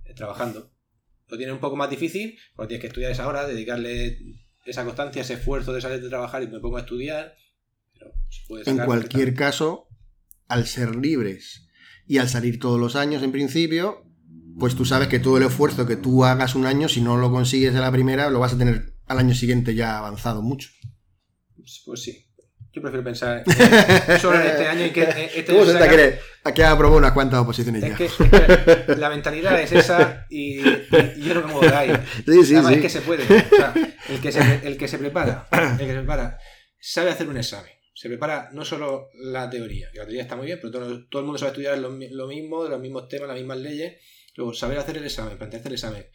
[0.04, 0.70] eh, trabajando.
[1.28, 4.18] Lo tienen un poco más difícil, porque tienes que estudiar esa hora, dedicarle
[4.66, 7.34] esa constancia, ese esfuerzo de salir de trabajar y me pongo a estudiar.
[7.94, 9.88] Pero se puede En cualquier caso,
[10.48, 11.66] al ser libres
[12.06, 14.03] y al salir todos los años en principio,
[14.58, 17.30] pues tú sabes que todo el esfuerzo que tú hagas un año, si no lo
[17.30, 20.68] consigues a la primera, lo vas a tener al año siguiente ya avanzado mucho.
[21.86, 22.20] Pues sí.
[22.72, 25.72] Yo prefiero pensar eh, solo en este año y que eh, este ¿Cómo año se
[25.74, 26.18] te sacar- cree?
[26.42, 27.96] Aquí ha aprobado unas cuantas oposiciones Es ya.
[27.96, 30.86] que, es que la mentalidad es esa y, y-
[31.16, 31.90] y yo no me muevo de ahí.
[32.26, 32.74] Sí, sí, Además, sí.
[32.74, 33.22] es que se puede.
[33.22, 33.26] O
[33.56, 33.74] sea,
[34.08, 36.38] el, que se, el que se prepara, el que se prepara,
[36.80, 37.70] sabe hacer un examen.
[37.94, 41.20] Se prepara no solo la teoría, que la teoría está muy bien, pero todo, todo
[41.20, 43.94] el mundo sabe estudiar lo, lo mismo, de los mismos temas, las mismas leyes.
[44.34, 46.06] Luego, saber hacer el examen, plantearse el examen,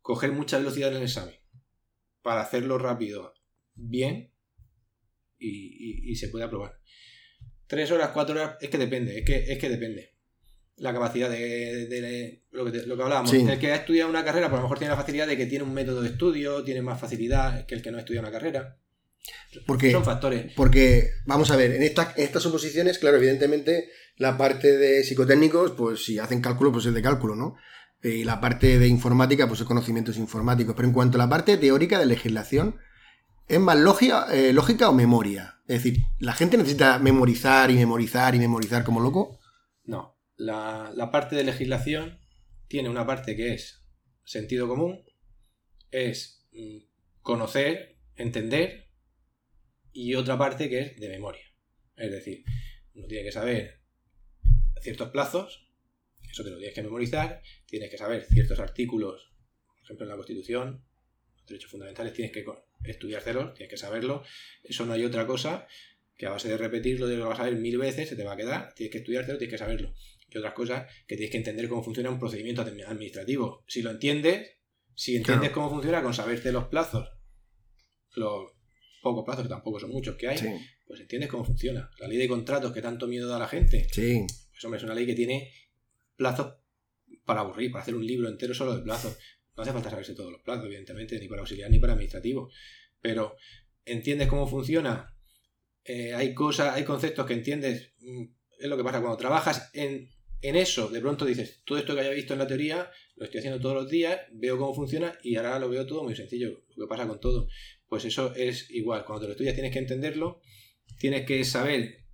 [0.00, 1.34] coger mucha velocidad en el examen
[2.22, 3.34] para hacerlo rápido,
[3.74, 4.32] bien,
[5.38, 5.48] y,
[6.08, 6.78] y- y se puede aprobar.
[7.66, 10.14] Tres horas, cuatro horas, es que depende, es que, es que depende.
[10.76, 13.30] la capacidad de, de- lo, que te- lo que hablábamos.
[13.30, 13.44] Sí.
[13.46, 15.44] El que ha estudiado una carrera, pues a lo mejor tiene la facilidad de que
[15.44, 18.32] tiene un método de estudio, tiene más facilidad que el que no ha estudiado una
[18.32, 18.78] carrera.
[19.66, 20.54] Porque, Son factores.
[20.56, 25.72] porque vamos a ver, en, esta- en estas oposiciones, claro, evidentemente, la parte de psicotécnicos,
[25.72, 27.56] pues si hacen cálculo, pues es de cálculo, ¿no?
[28.02, 30.74] Y la parte de informática, pues es conocimientos informáticos.
[30.74, 32.78] Pero en cuanto a la parte teórica de legislación,
[33.48, 35.60] ¿es más lógica, eh, lógica o memoria?
[35.66, 39.38] Es decir, ¿la gente necesita memorizar y memorizar y memorizar como loco?
[39.84, 40.18] No.
[40.36, 42.18] La, la parte de legislación
[42.68, 43.84] tiene una parte que es
[44.24, 45.04] sentido común,
[45.90, 46.78] es mm,
[47.22, 48.90] conocer, entender,
[49.92, 51.42] y otra parte que es de memoria.
[51.96, 52.44] Es decir,
[52.94, 53.79] uno tiene que saber
[54.82, 55.68] ciertos plazos,
[56.30, 59.32] eso te lo tienes que memorizar, tienes que saber ciertos artículos,
[59.76, 60.84] por ejemplo en la Constitución,
[61.36, 62.44] los derechos fundamentales, tienes que
[62.84, 64.22] estudiártelos, tienes que saberlo,
[64.62, 65.66] eso no hay otra cosa
[66.16, 68.34] que a base de repetirlo, de lo vas a ver mil veces, se te va
[68.34, 69.94] a quedar, tienes que estudiártelo, tienes que saberlo.
[70.28, 73.64] Y otras cosas que tienes que entender cómo funciona un procedimiento admi- administrativo.
[73.66, 74.50] Si lo entiendes,
[74.94, 75.54] si entiendes Claro.
[75.54, 77.08] cómo funciona con saberte los plazos,
[78.14, 78.52] los
[79.02, 80.46] pocos plazos, que tampoco son muchos que hay, Sí,
[80.86, 81.90] pues entiendes cómo funciona.
[81.98, 84.26] La ley de contratos que tanto miedo da a la gente, sí.
[84.60, 85.50] Pues hombre, es una ley que tiene
[86.16, 86.54] plazos
[87.24, 89.16] para aburrir, para hacer un libro entero solo de plazos.
[89.56, 92.50] No hace falta saberse todos los plazos, evidentemente, ni para auxiliar ni para administrativo.
[93.00, 93.36] Pero
[93.86, 95.16] entiendes cómo funciona.
[95.84, 97.94] eh, hay cosas, hay conceptos que entiendes.
[98.00, 98.24] mm,
[98.58, 100.10] Es lo que pasa cuando trabajas en,
[100.42, 100.90] en eso.
[100.90, 103.74] De pronto dices, todo esto que haya visto en la teoría, lo estoy haciendo todos
[103.74, 106.64] los días, veo cómo funciona y ahora lo veo todo muy sencillo.
[106.76, 107.48] Lo que pasa con todo.
[107.88, 109.04] Pues eso es igual.
[109.06, 110.42] Cuando te lo estudias tienes que entenderlo,
[110.98, 112.04] tienes que saber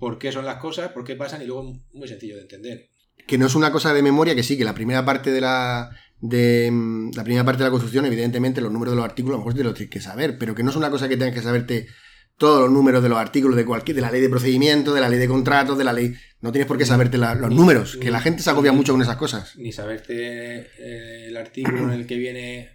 [0.00, 2.88] por qué son las cosas, por qué pasan y luego muy sencillo de entender.
[3.26, 5.90] que no es una cosa de memoria, que sí, que la primera parte de la
[6.20, 9.38] de mm, la primera parte de la construcción, evidentemente, los números de los artículos a
[9.38, 11.34] lo mejor te los tienes que saber, pero que no es una cosa que tengas
[11.34, 11.86] que saberte
[12.36, 15.08] todos los números de los artículos de cualquier, de la ley de procedimiento, de la
[15.10, 16.14] ley de contratos, de la ley.
[16.40, 18.70] No tienes por qué saberte la- los Ni- números, que ni- la gente se agobia
[18.72, 19.54] ni- mucho con esas cosas.
[19.58, 20.14] Ni saberte
[20.78, 22.70] eh, el artículo en el que viene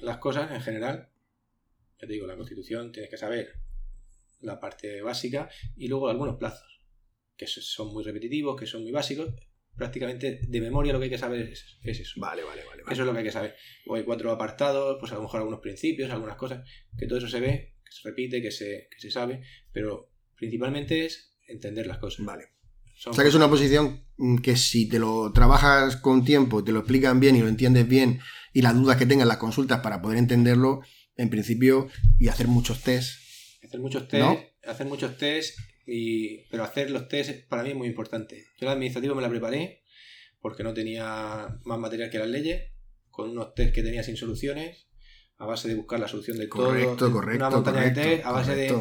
[0.00, 1.08] las cosas en general.
[2.00, 3.54] Ya te digo, la constitución tienes que saber
[4.40, 6.68] la parte básica y luego algunos plazos,
[7.36, 9.34] que so- son muy repetitivos, que son muy básicos.
[9.76, 12.20] Prácticamente de memoria lo que hay que saber es, es eso.
[12.20, 12.82] Vale, vale, vale.
[12.92, 13.56] Eso es lo que hay que saber.
[13.84, 17.28] Luego hay cuatro apartados, pues a lo mejor algunos principios, algunas cosas, que todo eso
[17.28, 21.98] se ve, que se repite, que se, que se sabe, pero principalmente es entender las
[21.98, 22.24] cosas.
[22.24, 22.44] Vale.
[22.96, 24.04] Son O sea que es una posición
[24.44, 28.20] que si te lo trabajas con tiempo, te lo explican bien y lo entiendes bien,
[28.52, 30.82] y las dudas que tengas las consultas para poder entenderlo,
[31.16, 31.88] en principio,
[32.20, 33.18] y hacer muchos test.
[33.74, 34.38] Hacer muchos test, ¿No?
[34.70, 38.44] hacer muchos test, y, pero hacer los test para mí es muy importante.
[38.60, 39.82] Yo el administrativo me la preparé
[40.40, 42.70] porque no tenía más material que las leyes,
[43.10, 44.86] con unos test que tenía sin soluciones,
[45.38, 47.46] a base de buscar la solución de Correcto, todo, correcto.
[47.46, 48.76] una montaña correcto, de test, a base de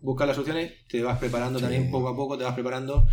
[0.00, 1.64] buscar las soluciones, te vas preparando Sí.
[1.64, 3.06] también poco a poco, te vas preparando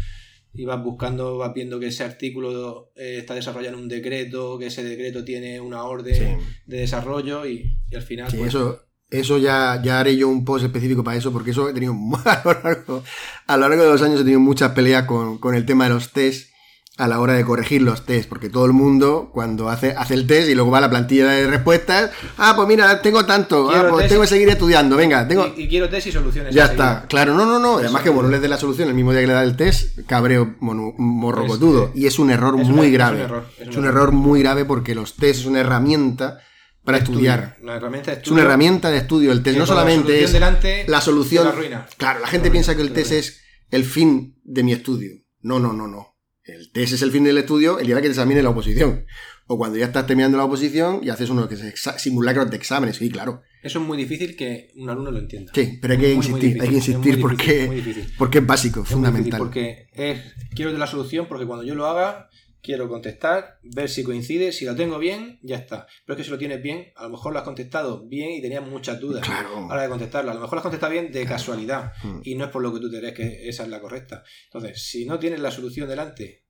[0.53, 4.67] y vas buscando, vas viendo que ese artículo eh, está desarrollado en un decreto, que
[4.67, 6.45] ese decreto tiene una orden Sí.
[6.65, 8.81] de desarrollo y, y al final Sí, pues, eso,
[9.11, 11.93] eso ya, ya haré yo un post específico para eso, porque eso he tenido
[12.25, 13.03] a lo largo,
[13.45, 15.91] a lo largo de los años he tenido muchas peleas con, con el tema de
[15.91, 16.49] los test
[16.97, 20.27] a la hora de corregir los test, porque todo el mundo cuando hace, hace el
[20.27, 23.87] test y luego va a la plantilla de respuestas, ah, pues mira, tengo tanto, ah,
[23.89, 25.51] pues tengo que seguir estudiando, venga, tengo...
[25.57, 26.53] y, y quiero test y soluciones.
[26.53, 28.93] Ya está, claro, no, no, no, además Eso que bueno, les dé la solución el
[28.93, 32.67] mismo día que le da el test, cabreo morrocotudo, que- y es un error es
[32.67, 35.45] muy una- es un grave, error, es un error muy grave porque los test es
[35.45, 36.39] una herramienta
[36.83, 37.57] para Estudio, estudiar.
[37.61, 40.33] Una herramienta de Es una herramienta de estudio el test, no la solamente solución es
[40.33, 41.43] delante la solución.
[41.45, 41.87] la arruina.
[41.97, 44.63] Claro, la gente Te la piensa que el te la test es el fin de
[44.63, 45.11] mi estudio.
[45.41, 46.07] No, no, no, no.
[46.43, 49.05] El test es el fin del estudio el día que te examine la oposición.
[49.47, 52.55] O cuando ya estás terminando la oposición y haces uno que es exa- simulacros de
[52.57, 52.95] exámenes.
[52.97, 53.41] Sí, claro.
[53.61, 55.51] Eso es muy difícil que un alumno lo entienda.
[55.53, 58.13] Sí, pero hay que Muy, muy insistir, difícil, hay que insistir porque, difícil.
[58.17, 59.37] porque es básico, Es fundamental.
[59.39, 60.19] porque es,
[60.55, 62.29] quiero de la solución porque cuando yo lo haga
[62.61, 65.87] quiero contestar, ver si coincide, si lo tengo bien, ya está.
[66.05, 68.41] Pero es que si lo tienes bien, a lo mejor lo has contestado bien y
[68.41, 69.57] tenías muchas dudas Claro.
[69.57, 70.31] a la hora de contestarlo.
[70.31, 72.21] A lo mejor lo has contestado bien de casualidad Mm.
[72.23, 74.23] y no es por lo que tú te crees que esa es la correcta.
[74.45, 76.45] Entonces, si no tienes la solución delante,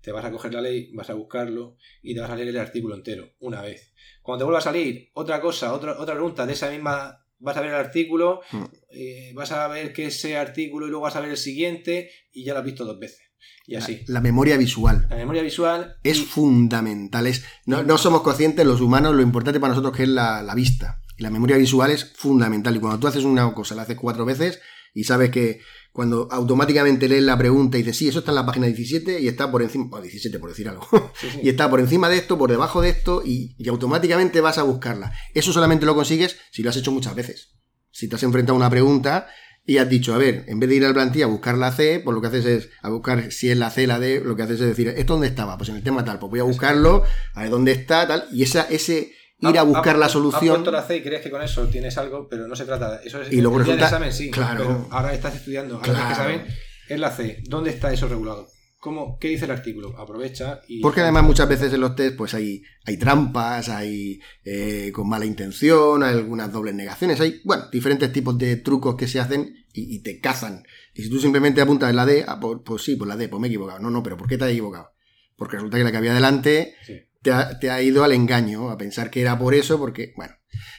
[0.00, 2.58] te vas a coger la ley, vas a buscarlo y te vas a leer el
[2.58, 3.94] artículo entero una vez.
[4.22, 7.60] Cuando te vuelva a salir otra cosa, otra, otra pregunta de esa misma, vas a
[7.62, 8.64] ver el artículo, Mm.
[8.90, 12.44] eh, vas a ver que ese artículo y luego vas a ver el siguiente y
[12.44, 13.23] ya lo has visto dos veces.
[13.66, 14.02] Y así.
[14.08, 15.06] La memoria visual.
[15.08, 17.26] La memoria visual es y- fundamental.
[17.26, 20.54] Es, no, no somos conscientes los humanos lo importante para nosotros que es la, la
[20.54, 21.00] vista.
[21.16, 22.76] Y la memoria visual es fundamental.
[22.76, 24.60] Y cuando tú haces una cosa, la haces cuatro veces
[24.92, 25.60] y sabes que
[25.92, 29.28] cuando automáticamente lees la pregunta y dices, sí, eso está en la página 17 y
[29.28, 30.86] está por encima, o 17 por decir algo,
[31.20, 31.40] sí, sí.
[31.42, 34.62] y está por encima de esto, por debajo de esto y, y automáticamente vas a
[34.64, 35.12] buscarla.
[35.34, 37.52] Eso solamente lo consigues si lo has hecho muchas veces.
[37.92, 39.28] Si te has enfrentado a una pregunta
[39.66, 42.00] y has dicho, a ver, en vez de ir al plantilla a buscar la C,
[42.04, 44.42] pues lo que haces es, a buscar si es la C, la D, lo que
[44.42, 45.56] haces es decir, ¿esto dónde estaba?
[45.56, 47.02] Pues en el tema tal, pues voy a buscarlo,
[47.34, 50.66] a ver dónde está, tal, y esa, ese ir a buscar la solución...
[50.66, 53.06] Has la C y crees que con eso tienes algo, pero no se trata de
[53.06, 53.22] eso.
[53.22, 53.84] Es, y luego el resulta...
[53.86, 56.08] del examen sí, claro, pero ahora estás estudiando, ahora claro.
[56.08, 56.46] que saben,
[56.88, 58.48] es la C, ¿dónde está eso regulado?
[58.84, 59.98] ¿Cómo, ¿Qué dice el artículo?
[59.98, 60.82] Aprovecha y...
[60.82, 65.24] Porque además muchas veces en los test pues hay, hay trampas, hay eh, con mala
[65.24, 69.96] intención, hay algunas dobles negaciones, hay, bueno, diferentes tipos de trucos que se hacen y,
[69.96, 70.64] y te cazan.
[70.92, 73.30] Y si tú simplemente apuntas en la D, ah, pues, pues, sí, pues la D,
[73.30, 73.78] pues me he equivocado.
[73.78, 74.90] No, no, pero ¿por qué te has equivocado?
[75.34, 77.00] Porque resulta que la que había delante Sí.
[77.22, 80.34] te, ha, te ha ido al engaño, a pensar que era por eso, porque, bueno.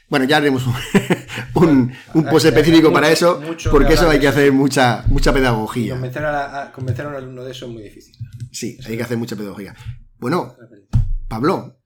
[0.10, 0.74] Bueno, ya haremos un,
[1.56, 3.41] un, un post específico para eso,
[3.72, 5.93] porque que eso hay que hacer mucha, mucha pedagogía.
[5.93, 8.16] convencer a, la- a- convencer a un alumno de eso es muy difícil.
[8.51, 9.76] Sí, hay que hacer mucha pedagogía.
[10.18, 10.82] Bueno, Pues
[11.28, 11.80] Pablo,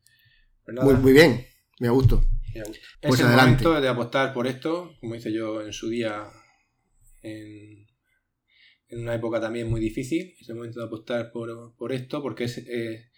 [0.67, 1.45] nada, muy, muy bien,
[1.80, 2.22] me ha gustado.
[3.01, 3.63] Pues es el adelante.
[3.63, 6.26] momento de apostar por esto, como hice yo en su día,
[7.22, 7.88] en,
[8.89, 10.36] en una época también muy difícil.
[10.41, 13.11] Es el momento de apostar por, por esto, porque es eh,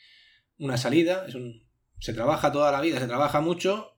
[0.59, 1.67] una salida, es un,
[1.99, 3.90] se trabaja toda la vida, se trabaja mucho.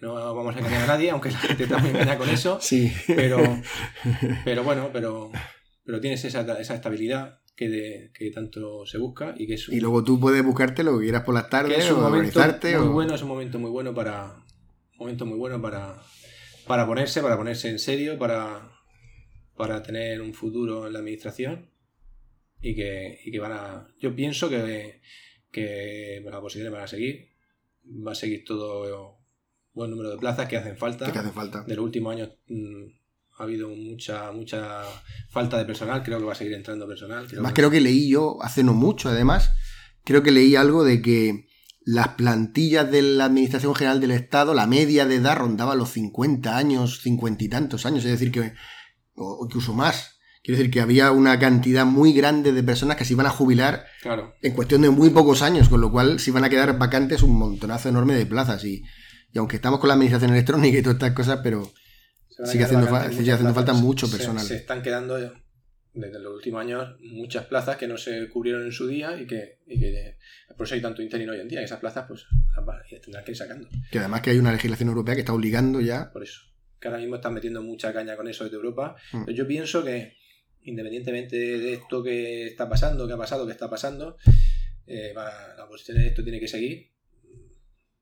[0.00, 2.58] No vamos a engañar a nadie, aunque la gente también engaña con eso.
[2.62, 2.92] Sí.
[3.06, 3.38] Pero,
[4.44, 5.30] pero bueno, pero,
[5.84, 9.74] pero tienes esa, esa estabilidad que, de- que tanto se busca y que es un,
[9.74, 12.38] Y luego tú puedes buscarte lo que quieras por las tardes es un o momento
[12.38, 12.78] organizarte.
[12.78, 12.92] muy o...
[12.92, 14.34] bueno, es un momento muy bueno para
[14.92, 16.02] un momento muy bueno para,
[16.66, 18.70] para ponerse, para ponerse en serio, para,
[19.56, 21.70] para tener un futuro en la administración
[22.60, 23.88] y que, y que van a.
[24.00, 25.00] Yo pienso que,
[25.52, 27.28] que las posiciones van a seguir.
[27.86, 29.15] Va a seguir todo
[29.76, 31.12] buen número de plazas que hacen falta.
[31.12, 31.62] que hace falta.
[31.62, 32.84] De los últimos años mm,
[33.38, 34.82] ha habido mucha, mucha
[35.30, 36.02] falta de personal.
[36.02, 37.26] Creo que va a seguir entrando personal.
[37.26, 39.50] Creo Además, que- creo que leí yo hace no mucho, además,
[40.04, 41.46] creo que leí algo de que
[41.84, 46.56] las plantillas de la Administración General del Estado, la media de edad rondaba los 50
[46.56, 48.54] años, 50 y tantos años, es decir, que,
[49.14, 50.18] o incluso más.
[50.42, 53.84] Quiero decir que había una cantidad muy grande de personas que se iban a jubilar
[54.00, 54.34] Claro.
[54.42, 57.36] en cuestión de muy pocos años, con lo cual se iban a quedar vacantes un
[57.36, 58.64] montonazo enorme de plazas.
[58.64, 58.82] Y,
[59.36, 61.70] y aunque estamos con la administración electrónica y todas estas cosas, pero
[62.44, 64.44] Sigue haciendo fa- sigue haciendo falta mucho personal.
[64.46, 68.86] Se, están quedando desde los últimos años muchas plazas que no se cubrieron en su
[68.86, 70.18] día y que, y que
[70.56, 71.60] por eso hay tanto interino hoy en día.
[71.62, 72.26] Y esas plazas pues
[72.66, 73.68] las tendrán que ir sacando.
[73.90, 76.10] que además que hay una legislación europea que está obligando ya.
[76.12, 76.40] Por eso.
[76.80, 78.96] Que ahora mismo están metiendo mucha caña con eso desde Europa.
[79.12, 79.24] Mm.
[79.24, 80.14] Pero yo pienso que
[80.62, 84.16] independientemente de esto que está pasando, que ha pasado, que está pasando,
[84.86, 86.90] eh, va- la posición de esto tiene que seguir.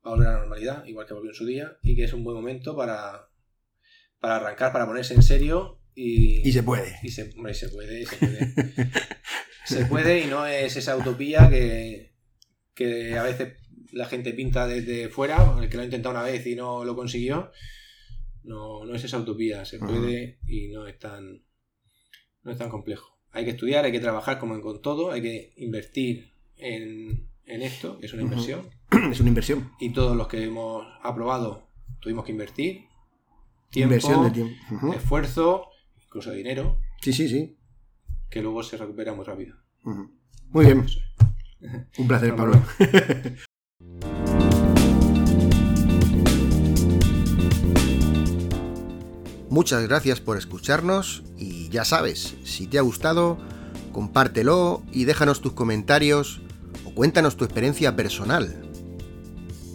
[0.05, 2.13] Va a volver a la normalidad, igual que volvió en su día, y que es
[2.13, 3.31] un buen momento para,
[4.21, 6.99] para arrancar, para ponerse en serio y, Y se puede.
[7.03, 8.55] y se, hombre, se puede, y se puede.
[9.65, 12.13] se puede y no es esa utopía que,
[12.75, 13.55] que a veces
[13.93, 16.97] la gente pinta desde fuera, el que lo ha intentado una vez y no lo
[16.97, 17.53] consiguió.
[18.43, 21.43] No, no es esa utopía, se puede y no es tan
[22.43, 23.19] no es tan complejo.
[23.31, 27.63] Hay que estudiar, hay que trabajar como en con todo, hay que invertir en, en
[27.63, 28.69] esto, que es una inversión.
[29.11, 29.73] Es una inversión.
[29.81, 31.69] Y todos los que hemos aprobado
[32.01, 32.85] tuvimos que invertir.
[33.71, 34.95] Tiempo, Inversión de tiempo.
[34.95, 35.67] Esfuerzo,
[36.05, 37.57] incluso dinero, Sí, sí, sí.
[38.31, 39.57] que luego se recupera muy rápido.
[40.51, 40.87] Muy bien.
[41.99, 42.63] Un placer, Pablo.
[49.51, 53.39] Muchas gracias por escucharnos y ya sabes, si te ha gustado,
[53.93, 56.41] compártelo y déjanos tus comentarios
[56.85, 58.55] o cuéntanos tu experiencia personal.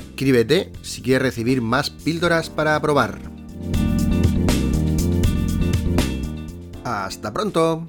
[0.09, 3.19] Escríbete si quieres recibir más píldoras para probar.
[6.83, 7.87] Hasta pronto.